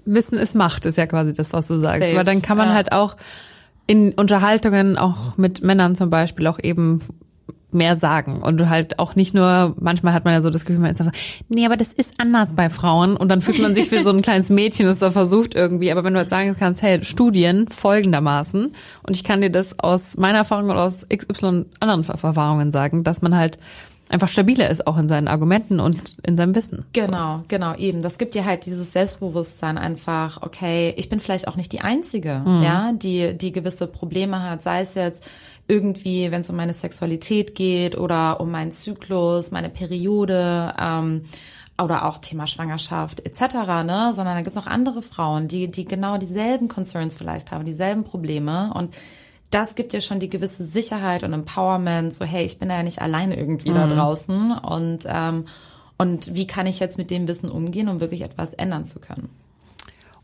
Wissen 0.04 0.36
ist 0.38 0.54
Macht, 0.54 0.84
ist 0.84 0.98
ja 0.98 1.06
quasi 1.06 1.32
das, 1.32 1.52
was 1.52 1.66
du 1.66 1.78
sagst. 1.78 2.02
Safe. 2.02 2.16
Weil 2.16 2.24
dann 2.24 2.42
kann 2.42 2.58
man 2.58 2.68
ja. 2.68 2.74
halt 2.74 2.92
auch 2.92 3.16
in 3.86 4.12
Unterhaltungen 4.12 4.98
auch 4.98 5.38
mit 5.38 5.62
Männern 5.62 5.96
zum 5.96 6.10
Beispiel 6.10 6.46
auch 6.46 6.58
eben 6.62 7.00
mehr 7.70 7.96
sagen 7.96 8.40
und 8.40 8.58
du 8.58 8.68
halt 8.68 8.98
auch 8.98 9.14
nicht 9.14 9.34
nur, 9.34 9.74
manchmal 9.78 10.14
hat 10.14 10.24
man 10.24 10.32
ja 10.32 10.40
so 10.40 10.50
das 10.50 10.64
Gefühl, 10.64 10.80
man 10.80 10.92
ist 10.92 11.00
einfach, 11.00 11.18
nee, 11.48 11.66
aber 11.66 11.76
das 11.76 11.92
ist 11.92 12.14
anders 12.18 12.54
bei 12.54 12.70
Frauen 12.70 13.16
und 13.16 13.28
dann 13.28 13.42
fühlt 13.42 13.60
man 13.60 13.74
sich 13.74 13.92
wie 13.92 14.02
so 14.02 14.10
ein 14.10 14.22
kleines 14.22 14.48
Mädchen, 14.48 14.86
das 14.86 15.00
da 15.00 15.10
versucht 15.10 15.54
irgendwie, 15.54 15.92
aber 15.92 16.02
wenn 16.04 16.14
du 16.14 16.18
halt 16.18 16.30
sagen 16.30 16.56
kannst, 16.58 16.80
hey, 16.82 17.04
Studien 17.04 17.68
folgendermaßen 17.68 18.72
und 19.02 19.16
ich 19.16 19.24
kann 19.24 19.42
dir 19.42 19.50
das 19.50 19.78
aus 19.78 20.16
meiner 20.16 20.38
Erfahrung 20.38 20.70
oder 20.70 20.82
aus 20.82 21.06
XY 21.08 21.66
anderen 21.80 22.04
Erfahrungen 22.04 22.72
sagen, 22.72 23.04
dass 23.04 23.20
man 23.20 23.36
halt 23.36 23.58
einfach 24.08 24.28
stabiler 24.28 24.70
ist 24.70 24.86
auch 24.86 24.96
in 24.96 25.08
seinen 25.08 25.28
Argumenten 25.28 25.80
und 25.80 26.16
in 26.22 26.36
seinem 26.36 26.54
Wissen. 26.54 26.84
Genau, 26.92 27.42
genau, 27.48 27.74
eben. 27.76 28.02
Das 28.02 28.18
gibt 28.18 28.34
dir 28.34 28.44
halt 28.44 28.66
dieses 28.66 28.92
Selbstbewusstsein 28.92 29.78
einfach, 29.78 30.42
okay, 30.42 30.94
ich 30.96 31.08
bin 31.08 31.20
vielleicht 31.20 31.48
auch 31.48 31.56
nicht 31.56 31.72
die 31.72 31.80
Einzige, 31.80 32.42
mhm. 32.44 32.62
ja, 32.62 32.92
die, 32.92 33.36
die 33.36 33.52
gewisse 33.52 33.86
Probleme 33.86 34.42
hat, 34.42 34.62
sei 34.62 34.80
es 34.80 34.94
jetzt 34.94 35.28
irgendwie, 35.68 36.30
wenn 36.30 36.40
es 36.40 36.50
um 36.50 36.56
meine 36.56 36.72
Sexualität 36.72 37.54
geht 37.54 37.96
oder 37.96 38.40
um 38.40 38.50
meinen 38.50 38.72
Zyklus, 38.72 39.50
meine 39.50 39.68
Periode, 39.68 40.74
ähm, 40.80 41.22
oder 41.80 42.06
auch 42.06 42.18
Thema 42.18 42.46
Schwangerschaft 42.46 43.24
etc., 43.24 43.54
ne, 43.84 44.12
sondern 44.14 44.34
da 44.34 44.40
gibt's 44.40 44.56
noch 44.56 44.66
andere 44.66 45.02
Frauen, 45.02 45.46
die, 45.46 45.68
die 45.68 45.84
genau 45.84 46.18
dieselben 46.18 46.68
Concerns 46.68 47.16
vielleicht 47.16 47.52
haben, 47.52 47.64
dieselben 47.64 48.04
Probleme 48.04 48.72
und 48.74 48.94
das 49.50 49.76
gibt 49.76 49.92
dir 49.92 50.02
schon 50.02 50.20
die 50.20 50.28
gewisse 50.28 50.64
Sicherheit 50.64 51.22
und 51.22 51.32
Empowerment, 51.32 52.14
so 52.14 52.24
hey, 52.24 52.44
ich 52.44 52.58
bin 52.58 52.68
ja 52.68 52.82
nicht 52.82 53.00
alleine 53.00 53.36
irgendwie 53.36 53.70
mhm. 53.70 53.74
da 53.74 53.86
draußen 53.86 54.52
und 54.52 55.04
ähm, 55.06 55.44
und 56.00 56.34
wie 56.34 56.46
kann 56.46 56.66
ich 56.66 56.78
jetzt 56.78 56.96
mit 56.96 57.10
dem 57.10 57.26
Wissen 57.26 57.50
umgehen, 57.50 57.88
um 57.88 57.98
wirklich 57.98 58.22
etwas 58.22 58.54
ändern 58.54 58.84
zu 58.84 59.00
können? 59.00 59.30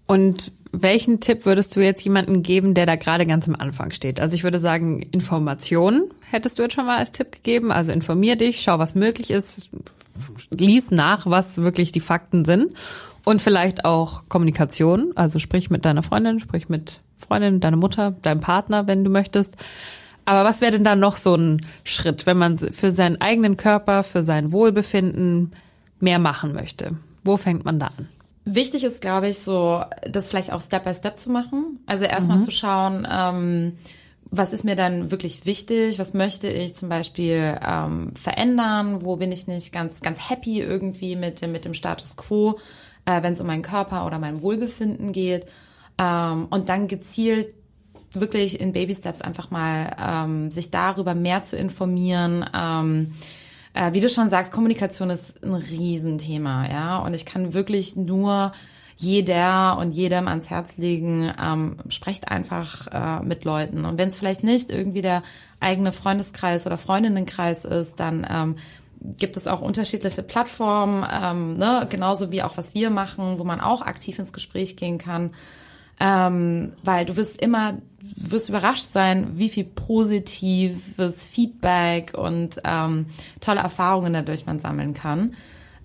Und 0.06 0.52
welchen 0.72 1.20
Tipp 1.20 1.46
würdest 1.46 1.74
du 1.76 1.80
jetzt 1.80 2.02
jemandem 2.02 2.42
geben, 2.42 2.74
der 2.74 2.86
da 2.86 2.96
gerade 2.96 3.26
ganz 3.26 3.48
am 3.48 3.54
Anfang 3.54 3.92
steht? 3.92 4.20
Also 4.20 4.34
ich 4.34 4.44
würde 4.44 4.58
sagen, 4.58 5.00
Information 5.00 6.10
hättest 6.30 6.58
du 6.58 6.62
jetzt 6.62 6.74
schon 6.74 6.86
mal 6.86 6.98
als 6.98 7.12
Tipp 7.12 7.32
gegeben. 7.32 7.70
Also 7.70 7.92
informier 7.92 8.36
dich, 8.36 8.60
schau, 8.60 8.78
was 8.78 8.94
möglich 8.94 9.30
ist, 9.30 9.70
lies 10.50 10.90
nach, 10.90 11.26
was 11.26 11.58
wirklich 11.58 11.92
die 11.92 12.00
Fakten 12.00 12.44
sind. 12.44 12.74
Und 13.24 13.40
vielleicht 13.40 13.84
auch 13.84 14.24
Kommunikation, 14.28 15.12
also 15.14 15.38
sprich 15.38 15.70
mit 15.70 15.84
deiner 15.84 16.02
Freundin, 16.02 16.40
sprich 16.40 16.68
mit 16.68 17.00
Freundin, 17.18 17.60
deiner 17.60 17.78
Mutter, 17.78 18.10
deinem 18.10 18.40
Partner, 18.40 18.86
wenn 18.86 19.02
du 19.02 19.10
möchtest. 19.10 19.56
Aber 20.26 20.44
was 20.44 20.60
wäre 20.60 20.72
denn 20.72 20.84
da 20.84 20.96
noch 20.96 21.16
so 21.16 21.34
ein 21.34 21.64
Schritt, 21.84 22.26
wenn 22.26 22.36
man 22.36 22.58
für 22.58 22.90
seinen 22.90 23.20
eigenen 23.20 23.56
Körper, 23.56 24.02
für 24.02 24.22
sein 24.22 24.52
Wohlbefinden 24.52 25.52
mehr 26.00 26.18
machen 26.18 26.52
möchte? 26.52 26.96
Wo 27.22 27.36
fängt 27.36 27.64
man 27.64 27.78
da 27.78 27.86
an? 27.86 28.08
Wichtig 28.44 28.84
ist, 28.84 29.00
glaube 29.00 29.28
ich, 29.28 29.38
so, 29.38 29.82
das 30.08 30.28
vielleicht 30.28 30.52
auch 30.52 30.60
Step 30.60 30.84
by 30.84 30.94
Step 30.94 31.18
zu 31.18 31.30
machen. 31.30 31.80
Also 31.86 32.04
erstmal 32.04 32.38
mhm. 32.38 32.42
zu 32.42 32.50
schauen, 32.50 33.08
ähm, 33.10 33.78
was 34.30 34.52
ist 34.52 34.64
mir 34.64 34.76
dann 34.76 35.10
wirklich 35.10 35.46
wichtig? 35.46 35.98
Was 35.98 36.12
möchte 36.12 36.48
ich 36.48 36.74
zum 36.74 36.88
Beispiel 36.88 37.58
ähm, 37.66 38.12
verändern? 38.14 39.04
Wo 39.04 39.16
bin 39.16 39.32
ich 39.32 39.46
nicht 39.46 39.72
ganz, 39.72 40.00
ganz 40.00 40.28
happy 40.28 40.60
irgendwie 40.60 41.16
mit 41.16 41.40
dem, 41.40 41.52
mit 41.52 41.64
dem 41.64 41.74
Status 41.74 42.16
quo, 42.16 42.58
äh, 43.06 43.22
wenn 43.22 43.32
es 43.34 43.40
um 43.40 43.46
meinen 43.46 43.62
Körper 43.62 44.04
oder 44.06 44.18
mein 44.18 44.42
Wohlbefinden 44.42 45.12
geht? 45.12 45.46
Ähm, 45.98 46.48
und 46.50 46.68
dann 46.68 46.88
gezielt 46.88 47.54
wirklich 48.12 48.60
in 48.60 48.72
Baby 48.72 48.94
Steps 48.94 49.20
einfach 49.20 49.50
mal 49.50 49.96
ähm, 49.98 50.50
sich 50.50 50.70
darüber 50.70 51.14
mehr 51.14 51.42
zu 51.44 51.56
informieren. 51.56 52.44
Ähm, 52.54 53.14
äh, 53.74 53.92
wie 53.92 54.00
du 54.00 54.08
schon 54.08 54.30
sagst, 54.30 54.52
Kommunikation 54.52 55.10
ist 55.10 55.42
ein 55.44 55.52
Riesenthema, 55.52 56.68
ja. 56.68 56.98
Und 56.98 57.12
ich 57.12 57.26
kann 57.26 57.52
wirklich 57.52 57.96
nur 57.96 58.52
jeder 58.96 59.76
und 59.78 59.90
jedem 59.90 60.28
ans 60.28 60.50
Herz 60.50 60.76
legen, 60.76 61.32
ähm, 61.42 61.76
sprecht 61.88 62.28
einfach 62.28 62.86
äh, 62.92 63.24
mit 63.24 63.44
Leuten. 63.44 63.84
Und 63.84 63.98
wenn 63.98 64.08
es 64.08 64.18
vielleicht 64.18 64.44
nicht 64.44 64.70
irgendwie 64.70 65.02
der 65.02 65.22
eigene 65.60 65.92
Freundeskreis 65.92 66.66
oder 66.66 66.76
Freundinnenkreis 66.76 67.64
ist, 67.64 67.98
dann 67.98 68.26
ähm, 68.30 68.56
gibt 69.00 69.36
es 69.36 69.48
auch 69.48 69.60
unterschiedliche 69.60 70.22
Plattformen, 70.22 71.04
ähm, 71.12 71.56
ne? 71.56 71.86
genauso 71.90 72.30
wie 72.30 72.42
auch 72.42 72.56
was 72.56 72.74
wir 72.74 72.90
machen, 72.90 73.38
wo 73.38 73.44
man 73.44 73.60
auch 73.60 73.82
aktiv 73.82 74.18
ins 74.18 74.32
Gespräch 74.32 74.76
gehen 74.76 74.98
kann. 74.98 75.32
Ähm, 76.00 76.72
weil 76.82 77.04
du 77.06 77.16
wirst 77.16 77.40
immer, 77.40 77.78
wirst 78.00 78.48
überrascht 78.48 78.92
sein, 78.92 79.32
wie 79.38 79.48
viel 79.48 79.64
positives 79.64 81.24
Feedback 81.24 82.12
und 82.16 82.60
ähm, 82.64 83.06
tolle 83.40 83.60
Erfahrungen 83.60 84.12
dadurch 84.12 84.46
man 84.46 84.58
sammeln 84.58 84.94
kann. 84.94 85.34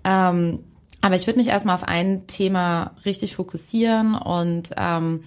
Ähm, 0.03 0.63
aber 1.01 1.15
ich 1.15 1.27
würde 1.27 1.39
mich 1.39 1.47
erstmal 1.47 1.75
auf 1.75 1.83
ein 1.83 2.27
Thema 2.27 2.91
richtig 3.05 3.35
fokussieren 3.35 4.15
und 4.15 4.71
ähm, 4.75 5.23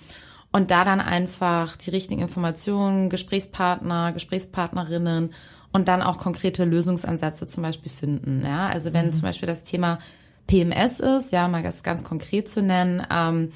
und 0.52 0.70
da 0.70 0.84
dann 0.84 1.00
einfach 1.00 1.76
die 1.76 1.90
richtigen 1.90 2.20
Informationen, 2.20 3.08
Gesprächspartner, 3.08 4.12
Gesprächspartnerinnen 4.12 5.32
und 5.72 5.88
dann 5.88 6.02
auch 6.02 6.18
konkrete 6.18 6.64
Lösungsansätze 6.64 7.46
zum 7.46 7.62
Beispiel 7.62 7.90
finden. 7.90 8.42
Ja, 8.44 8.68
also 8.68 8.92
wenn 8.92 9.06
mhm. 9.06 9.12
zum 9.14 9.22
Beispiel 9.22 9.46
das 9.46 9.62
Thema 9.62 9.98
PMS 10.46 11.00
ist, 11.00 11.32
ja, 11.32 11.48
mal 11.48 11.62
das 11.62 11.82
ganz 11.82 12.04
konkret 12.04 12.50
zu 12.50 12.60
nennen, 12.60 13.04
ähm, 13.10 13.52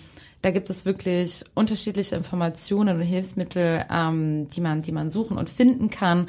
da 0.47 0.53
gibt 0.53 0.71
es 0.71 0.87
wirklich 0.87 1.45
unterschiedliche 1.55 2.15
Informationen 2.15 3.01
und 3.01 3.03
Hilfsmittel, 3.03 3.85
ähm, 3.91 4.47
die 4.47 4.61
man, 4.61 4.81
die 4.81 4.93
man 4.93 5.11
suchen 5.11 5.39
und 5.39 5.51
finden 5.51 5.91
kann 5.91 6.29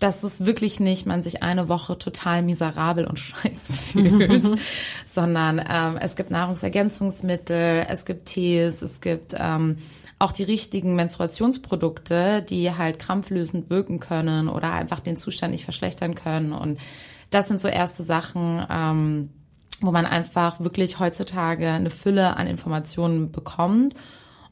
dass 0.00 0.24
es 0.24 0.44
wirklich 0.44 0.80
nicht 0.80 1.06
man 1.06 1.22
sich 1.22 1.44
eine 1.44 1.68
Woche 1.68 1.96
total 1.96 2.42
miserabel 2.42 3.06
und 3.06 3.18
scheiße 3.20 3.72
fühlt, 3.72 4.58
sondern 5.06 5.60
ähm, 5.60 5.96
es 5.98 6.16
gibt 6.16 6.30
Nahrungsergänzungsmittel, 6.30 7.86
es 7.88 8.04
gibt 8.04 8.26
Tees, 8.26 8.82
es 8.82 9.00
gibt 9.00 9.34
ähm, 9.38 9.78
auch 10.18 10.32
die 10.32 10.42
richtigen 10.42 10.96
Menstruationsprodukte, 10.96 12.42
die 12.42 12.72
halt 12.72 12.98
krampflösend 12.98 13.70
wirken 13.70 14.00
können 14.00 14.48
oder 14.48 14.72
einfach 14.72 14.98
den 14.98 15.16
Zustand 15.16 15.52
nicht 15.52 15.64
verschlechtern 15.64 16.16
können. 16.16 16.52
Und 16.52 16.80
das 17.30 17.46
sind 17.48 17.60
so 17.60 17.68
erste 17.68 18.02
Sachen, 18.02 18.66
ähm, 18.68 19.30
wo 19.86 19.92
man 19.92 20.06
einfach 20.06 20.60
wirklich 20.60 20.98
heutzutage 20.98 21.68
eine 21.68 21.90
Fülle 21.90 22.36
an 22.36 22.46
Informationen 22.46 23.30
bekommt 23.30 23.94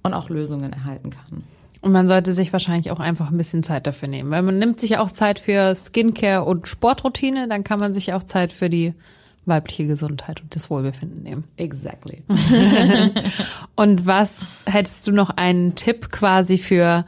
und 0.03 0.15
auch 0.15 0.29
Lösungen 0.29 0.73
erhalten 0.73 1.11
kann. 1.11 1.45
Und 1.81 1.91
man 1.91 2.07
sollte 2.07 2.33
sich 2.33 2.53
wahrscheinlich 2.53 2.93
auch 2.93 3.01
einfach 3.01 3.31
ein 3.31 3.37
bisschen 3.37 3.63
Zeit 3.63 3.87
dafür 3.87 4.09
nehmen. 4.09 4.31
Weil 4.31 4.43
man 4.43 4.59
nimmt 4.59 4.79
sich 4.79 4.99
auch 4.99 5.11
Zeit 5.11 5.41
für 5.41 5.75
Skincare 5.75 6.45
und 6.45 6.69
Sportroutine, 6.69 7.49
dann 7.49 7.65
kann 7.65 7.81
man 7.81 7.93
sich 7.93 8.15
auch 8.15 8.23
Zeit 8.23 8.53
für 8.53 8.71
die 8.71 8.95
weibliche 9.47 9.89
Gesundheit 9.89 10.41
und 10.41 10.55
das 10.55 10.71
Wohlbefinden 10.71 11.25
nehmen. 11.25 11.45
Exactly. 11.57 12.23
und 13.75 14.07
was 14.07 14.47
hättest 14.67 15.09
du 15.09 15.13
noch 15.13 15.31
einen 15.31 15.75
Tipp 15.75 16.11
quasi 16.13 16.57
für 16.57 17.05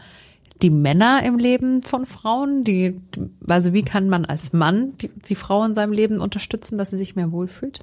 die 0.64 0.70
Männer 0.70 1.22
im 1.22 1.38
Leben 1.38 1.82
von 1.82 2.06
Frauen? 2.06 2.64
Die, 2.64 2.98
also 3.46 3.74
wie 3.74 3.82
kann 3.82 4.08
man 4.08 4.24
als 4.24 4.54
Mann 4.54 4.96
die, 4.96 5.08
die 5.08 5.34
Frau 5.34 5.62
in 5.62 5.74
seinem 5.74 5.92
Leben 5.92 6.18
unterstützen, 6.20 6.78
dass 6.78 6.90
sie 6.90 6.96
sich 6.96 7.14
mehr 7.14 7.30
wohlfühlt? 7.32 7.80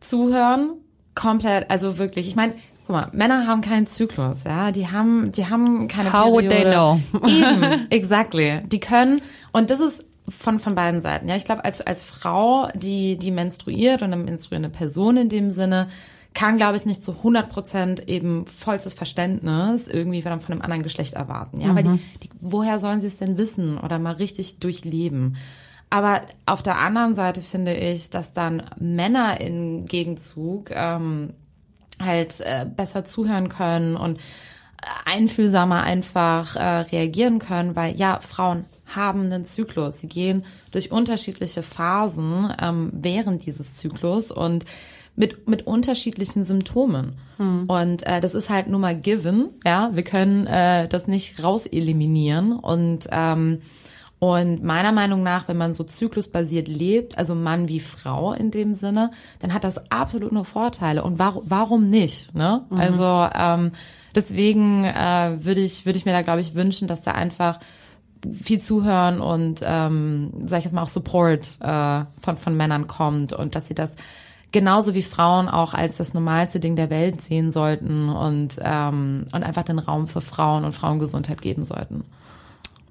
Zuhören, 0.00 0.72
komplett, 1.14 1.70
also 1.70 1.96
wirklich. 1.96 2.28
Ich 2.28 2.36
meine, 2.36 2.52
guck 2.86 2.94
mal, 2.94 3.08
Männer 3.14 3.46
haben 3.46 3.62
keinen 3.62 3.86
Zyklus, 3.86 4.44
ja, 4.44 4.70
die 4.70 4.88
haben, 4.88 5.32
die 5.32 5.46
haben 5.46 5.88
keine 5.88 6.12
How 6.12 6.24
Periode. 6.24 6.34
would 6.34 6.50
they 6.50 6.64
know? 6.64 7.00
Eben, 7.26 7.90
exactly. 7.90 8.60
Die 8.66 8.80
können, 8.80 9.22
und 9.52 9.70
das 9.70 9.80
ist 9.80 10.04
von, 10.28 10.58
von 10.58 10.74
beiden 10.74 11.00
Seiten, 11.00 11.26
ja. 11.26 11.36
Ich 11.36 11.46
glaube, 11.46 11.64
als, 11.64 11.80
als 11.80 12.02
Frau, 12.02 12.68
die, 12.74 13.16
die 13.16 13.30
menstruiert 13.30 14.02
und 14.02 14.12
eine 14.12 14.22
menstruierende 14.22 14.68
Person 14.68 15.16
in 15.16 15.30
dem 15.30 15.50
Sinne, 15.50 15.88
kann, 16.34 16.56
glaube 16.56 16.76
ich, 16.76 16.86
nicht 16.86 17.04
zu 17.04 17.12
100 17.12 17.48
Prozent 17.48 18.08
eben 18.08 18.46
vollstes 18.46 18.94
Verständnis 18.94 19.88
irgendwie 19.88 20.22
von, 20.22 20.32
einem 20.32 20.62
anderen 20.62 20.82
Geschlecht 20.82 21.14
erwarten. 21.14 21.60
Ja, 21.60 21.68
mhm. 21.68 21.76
weil 21.76 21.82
die, 21.82 21.98
die, 22.22 22.30
woher 22.40 22.78
sollen 22.78 23.00
sie 23.00 23.08
es 23.08 23.16
denn 23.16 23.38
wissen 23.38 23.78
oder 23.78 23.98
mal 23.98 24.14
richtig 24.14 24.58
durchleben? 24.58 25.36
Aber 25.90 26.22
auf 26.46 26.62
der 26.62 26.78
anderen 26.78 27.14
Seite 27.14 27.42
finde 27.42 27.74
ich, 27.74 28.08
dass 28.08 28.32
dann 28.32 28.62
Männer 28.78 29.40
im 29.40 29.84
Gegenzug 29.84 30.70
ähm, 30.70 31.34
halt 32.00 32.40
äh, 32.40 32.64
besser 32.64 33.04
zuhören 33.04 33.50
können 33.50 33.96
und 33.96 34.18
einfühlsamer 35.04 35.82
einfach 35.82 36.56
äh, 36.56 36.60
reagieren 36.60 37.38
können, 37.38 37.76
weil 37.76 37.94
ja, 37.96 38.20
Frauen 38.20 38.64
haben 38.86 39.26
einen 39.26 39.44
Zyklus. 39.44 40.00
Sie 40.00 40.08
gehen 40.08 40.44
durch 40.70 40.90
unterschiedliche 40.90 41.62
Phasen 41.62 42.52
ähm, 42.60 42.90
während 42.92 43.44
dieses 43.46 43.74
Zyklus 43.74 44.30
und 44.30 44.64
mit, 45.14 45.48
mit 45.48 45.66
unterschiedlichen 45.66 46.44
Symptomen. 46.44 47.14
Hm. 47.36 47.64
Und 47.66 48.06
äh, 48.06 48.20
das 48.20 48.34
ist 48.34 48.50
halt 48.50 48.68
nur 48.68 48.80
mal 48.80 48.96
given, 48.96 49.50
ja. 49.64 49.90
Wir 49.92 50.04
können 50.04 50.46
äh, 50.46 50.88
das 50.88 51.06
nicht 51.06 51.42
raus 51.42 51.66
eliminieren. 51.66 52.52
Und, 52.52 53.08
ähm, 53.10 53.60
und 54.18 54.62
meiner 54.62 54.92
Meinung 54.92 55.22
nach, 55.22 55.48
wenn 55.48 55.56
man 55.56 55.74
so 55.74 55.84
zyklusbasiert 55.84 56.68
lebt, 56.68 57.18
also 57.18 57.34
Mann 57.34 57.68
wie 57.68 57.80
Frau 57.80 58.32
in 58.32 58.50
dem 58.50 58.74
Sinne, 58.74 59.10
dann 59.40 59.52
hat 59.52 59.64
das 59.64 59.90
absolut 59.90 60.32
nur 60.32 60.44
Vorteile. 60.44 61.02
Und 61.02 61.18
warum, 61.18 61.42
warum 61.46 61.90
nicht? 61.90 62.34
Ne? 62.34 62.64
Mhm. 62.70 62.76
Also 62.78 63.28
ähm, 63.34 63.72
deswegen 64.14 64.84
äh, 64.84 65.36
würde 65.40 65.60
ich, 65.60 65.84
würde 65.84 65.98
ich 65.98 66.06
mir 66.06 66.12
da, 66.12 66.22
glaube 66.22 66.40
ich, 66.40 66.54
wünschen, 66.54 66.88
dass 66.88 67.02
da 67.02 67.12
einfach 67.12 67.58
viel 68.30 68.60
zuhören 68.60 69.20
und 69.20 69.60
ähm, 69.64 70.32
sag 70.46 70.60
ich 70.60 70.64
jetzt 70.66 70.74
mal 70.74 70.82
auch 70.82 70.88
Support 70.88 71.58
äh, 71.60 72.04
von 72.20 72.36
von 72.36 72.56
Männern 72.56 72.86
kommt 72.86 73.32
und 73.32 73.56
dass 73.56 73.66
sie 73.66 73.74
das 73.74 73.90
genauso 74.52 74.94
wie 74.94 75.02
Frauen 75.02 75.48
auch 75.48 75.74
als 75.74 75.96
das 75.96 76.14
normalste 76.14 76.60
Ding 76.60 76.76
der 76.76 76.90
Welt 76.90 77.20
sehen 77.20 77.50
sollten 77.50 78.08
und, 78.08 78.56
ähm, 78.60 79.26
und 79.32 79.42
einfach 79.42 79.64
den 79.64 79.78
Raum 79.78 80.06
für 80.06 80.20
Frauen 80.20 80.64
und 80.64 80.74
Frauengesundheit 80.74 81.42
geben 81.42 81.64
sollten. 81.64 82.04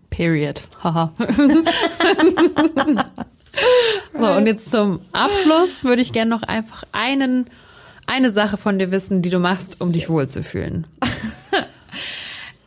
Period. 0.10 0.68
Haha. 0.84 1.14
so, 4.18 4.28
und 4.32 4.48
jetzt 4.48 4.70
zum 4.70 5.00
Abschluss 5.14 5.84
würde 5.84 6.02
ich 6.02 6.12
gerne 6.12 6.32
noch 6.32 6.44
einfach 6.44 6.84
einen, 6.92 7.46
eine 8.08 8.32
Sache 8.32 8.58
von 8.58 8.78
dir 8.78 8.92
wissen, 8.92 9.22
die 9.22 9.30
du 9.30 9.40
machst, 9.40 9.80
um 9.80 9.94
dich 9.94 10.10
wohlzufühlen. 10.10 10.86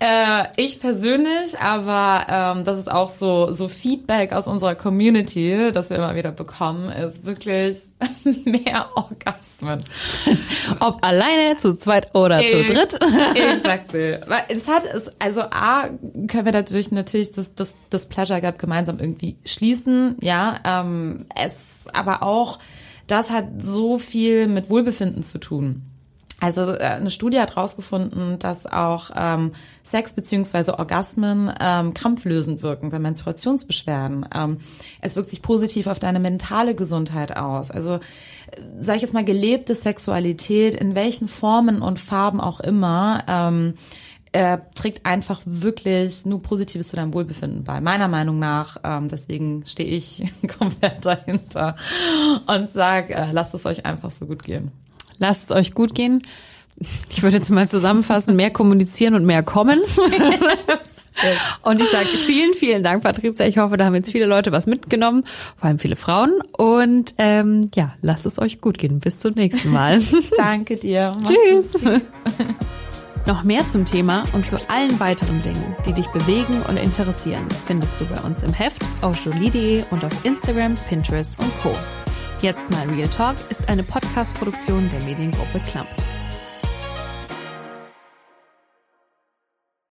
Äh, 0.04 0.48
ich 0.56 0.80
persönlich, 0.80 1.58
aber 1.58 2.26
ähm, 2.28 2.64
das 2.64 2.76
ist 2.76 2.92
auch 2.92 3.08
so, 3.08 3.52
so 3.52 3.68
Feedback 3.68 4.34
aus 4.34 4.46
unserer 4.46 4.74
Community, 4.74 5.70
das 5.72 5.88
wir 5.88 5.96
immer 5.96 6.14
wieder 6.14 6.30
bekommen, 6.30 6.90
ist 6.90 7.24
wirklich 7.24 7.84
mehr 8.44 8.86
Orgasmen. 8.96 9.82
Ob 10.80 11.02
alleine, 11.02 11.56
zu 11.56 11.78
zweit 11.78 12.14
oder 12.14 12.38
zu 12.40 12.64
dritt. 12.64 12.92
Weil 14.28 14.44
es 14.48 14.68
hat 14.68 14.84
es, 14.84 15.10
also 15.18 15.40
A, 15.40 15.88
können 16.28 16.44
wir 16.44 16.52
dadurch 16.52 16.90
natürlich 16.90 17.32
das, 17.32 17.54
das, 17.54 17.74
das 17.88 18.06
Pleasure 18.06 18.42
Gap 18.42 18.58
gemeinsam 18.58 18.98
irgendwie 18.98 19.38
schließen, 19.46 20.18
ja. 20.20 20.56
Ähm, 20.66 21.24
es 21.34 21.86
aber 21.94 22.22
auch, 22.22 22.58
das 23.06 23.30
hat 23.30 23.46
so 23.62 23.96
viel 23.96 24.48
mit 24.48 24.68
Wohlbefinden 24.68 25.22
zu 25.22 25.38
tun. 25.38 25.93
Also 26.40 26.72
äh, 26.72 26.78
eine 26.78 27.10
Studie 27.10 27.38
hat 27.38 27.56
herausgefunden, 27.56 28.38
dass 28.38 28.66
auch 28.66 29.10
ähm, 29.14 29.52
Sex 29.82 30.14
beziehungsweise 30.14 30.78
Orgasmen 30.78 31.52
ähm, 31.60 31.94
krampflösend 31.94 32.62
wirken 32.62 32.90
bei 32.90 32.98
Menstruationsbeschwerden. 32.98 34.26
Ähm, 34.34 34.58
es 35.00 35.16
wirkt 35.16 35.30
sich 35.30 35.42
positiv 35.42 35.86
auf 35.86 35.98
deine 35.98 36.20
mentale 36.20 36.74
Gesundheit 36.74 37.36
aus. 37.36 37.70
Also 37.70 38.00
sage 38.76 38.96
ich 38.96 39.02
jetzt 39.02 39.14
mal 39.14 39.24
gelebte 39.24 39.74
Sexualität 39.74 40.74
in 40.74 40.94
welchen 40.94 41.28
Formen 41.28 41.82
und 41.82 41.98
Farben 41.98 42.40
auch 42.40 42.60
immer. 42.60 43.24
Ähm, 43.28 43.74
äh, 44.32 44.58
trägt 44.74 45.06
einfach 45.06 45.42
wirklich 45.44 46.26
nur 46.26 46.42
Positives 46.42 46.88
zu 46.88 46.96
deinem 46.96 47.14
Wohlbefinden 47.14 47.62
bei, 47.62 47.80
meiner 47.80 48.08
Meinung 48.08 48.40
nach. 48.40 48.78
Ähm, 48.82 49.08
deswegen 49.08 49.64
stehe 49.64 49.88
ich 49.88 50.24
komplett 50.58 51.04
dahinter 51.06 51.76
und 52.48 52.72
sag, 52.72 53.10
äh, 53.10 53.28
lasst 53.30 53.54
es 53.54 53.64
euch 53.64 53.86
einfach 53.86 54.10
so 54.10 54.26
gut 54.26 54.42
gehen. 54.42 54.72
Lasst 55.18 55.50
es 55.50 55.56
euch 55.56 55.72
gut 55.72 55.94
gehen. 55.94 56.22
Ich 57.10 57.22
würde 57.22 57.36
jetzt 57.36 57.50
mal 57.50 57.68
zusammenfassen, 57.68 58.34
mehr 58.36 58.50
kommunizieren 58.50 59.14
und 59.14 59.24
mehr 59.24 59.42
kommen. 59.42 59.80
Und 61.62 61.80
ich 61.80 61.88
sage 61.90 62.08
vielen, 62.08 62.54
vielen 62.54 62.82
Dank, 62.82 63.02
Patricia. 63.02 63.46
Ich 63.46 63.58
hoffe, 63.58 63.76
da 63.76 63.84
haben 63.84 63.94
jetzt 63.94 64.10
viele 64.10 64.26
Leute 64.26 64.52
was 64.52 64.66
mitgenommen, 64.66 65.24
vor 65.56 65.68
allem 65.68 65.78
viele 65.78 65.96
Frauen. 65.96 66.32
Und 66.56 67.14
ähm, 67.18 67.70
ja, 67.74 67.94
lasst 68.02 68.26
es 68.26 68.38
euch 68.38 68.60
gut 68.60 68.78
gehen. 68.78 69.00
Bis 69.00 69.20
zum 69.20 69.34
nächsten 69.34 69.70
Mal. 69.70 70.00
Danke 70.36 70.76
dir. 70.76 71.12
Tschüss. 71.22 71.82
Noch 73.26 73.42
mehr 73.42 73.66
zum 73.68 73.86
Thema 73.86 74.22
und 74.34 74.46
zu 74.46 74.56
allen 74.68 75.00
weiteren 75.00 75.40
Dingen, 75.40 75.76
die 75.86 75.94
dich 75.94 76.08
bewegen 76.08 76.60
und 76.68 76.76
interessieren, 76.76 77.46
findest 77.64 78.00
du 78.00 78.04
bei 78.06 78.20
uns 78.20 78.42
im 78.42 78.52
Heft 78.52 78.82
auf 79.00 79.24
jolie.de 79.24 79.82
und 79.90 80.04
auf 80.04 80.12
Instagram, 80.24 80.74
Pinterest 80.88 81.38
und 81.40 81.50
Co. 81.62 81.72
Jetzt 82.44 82.68
mal 82.70 82.86
Real 82.90 83.08
Talk 83.08 83.36
ist 83.48 83.70
eine 83.70 83.82
Podcast-Produktion 83.82 84.90
der 84.92 85.02
Mediengruppe 85.08 85.60
Klammt. 85.60 85.88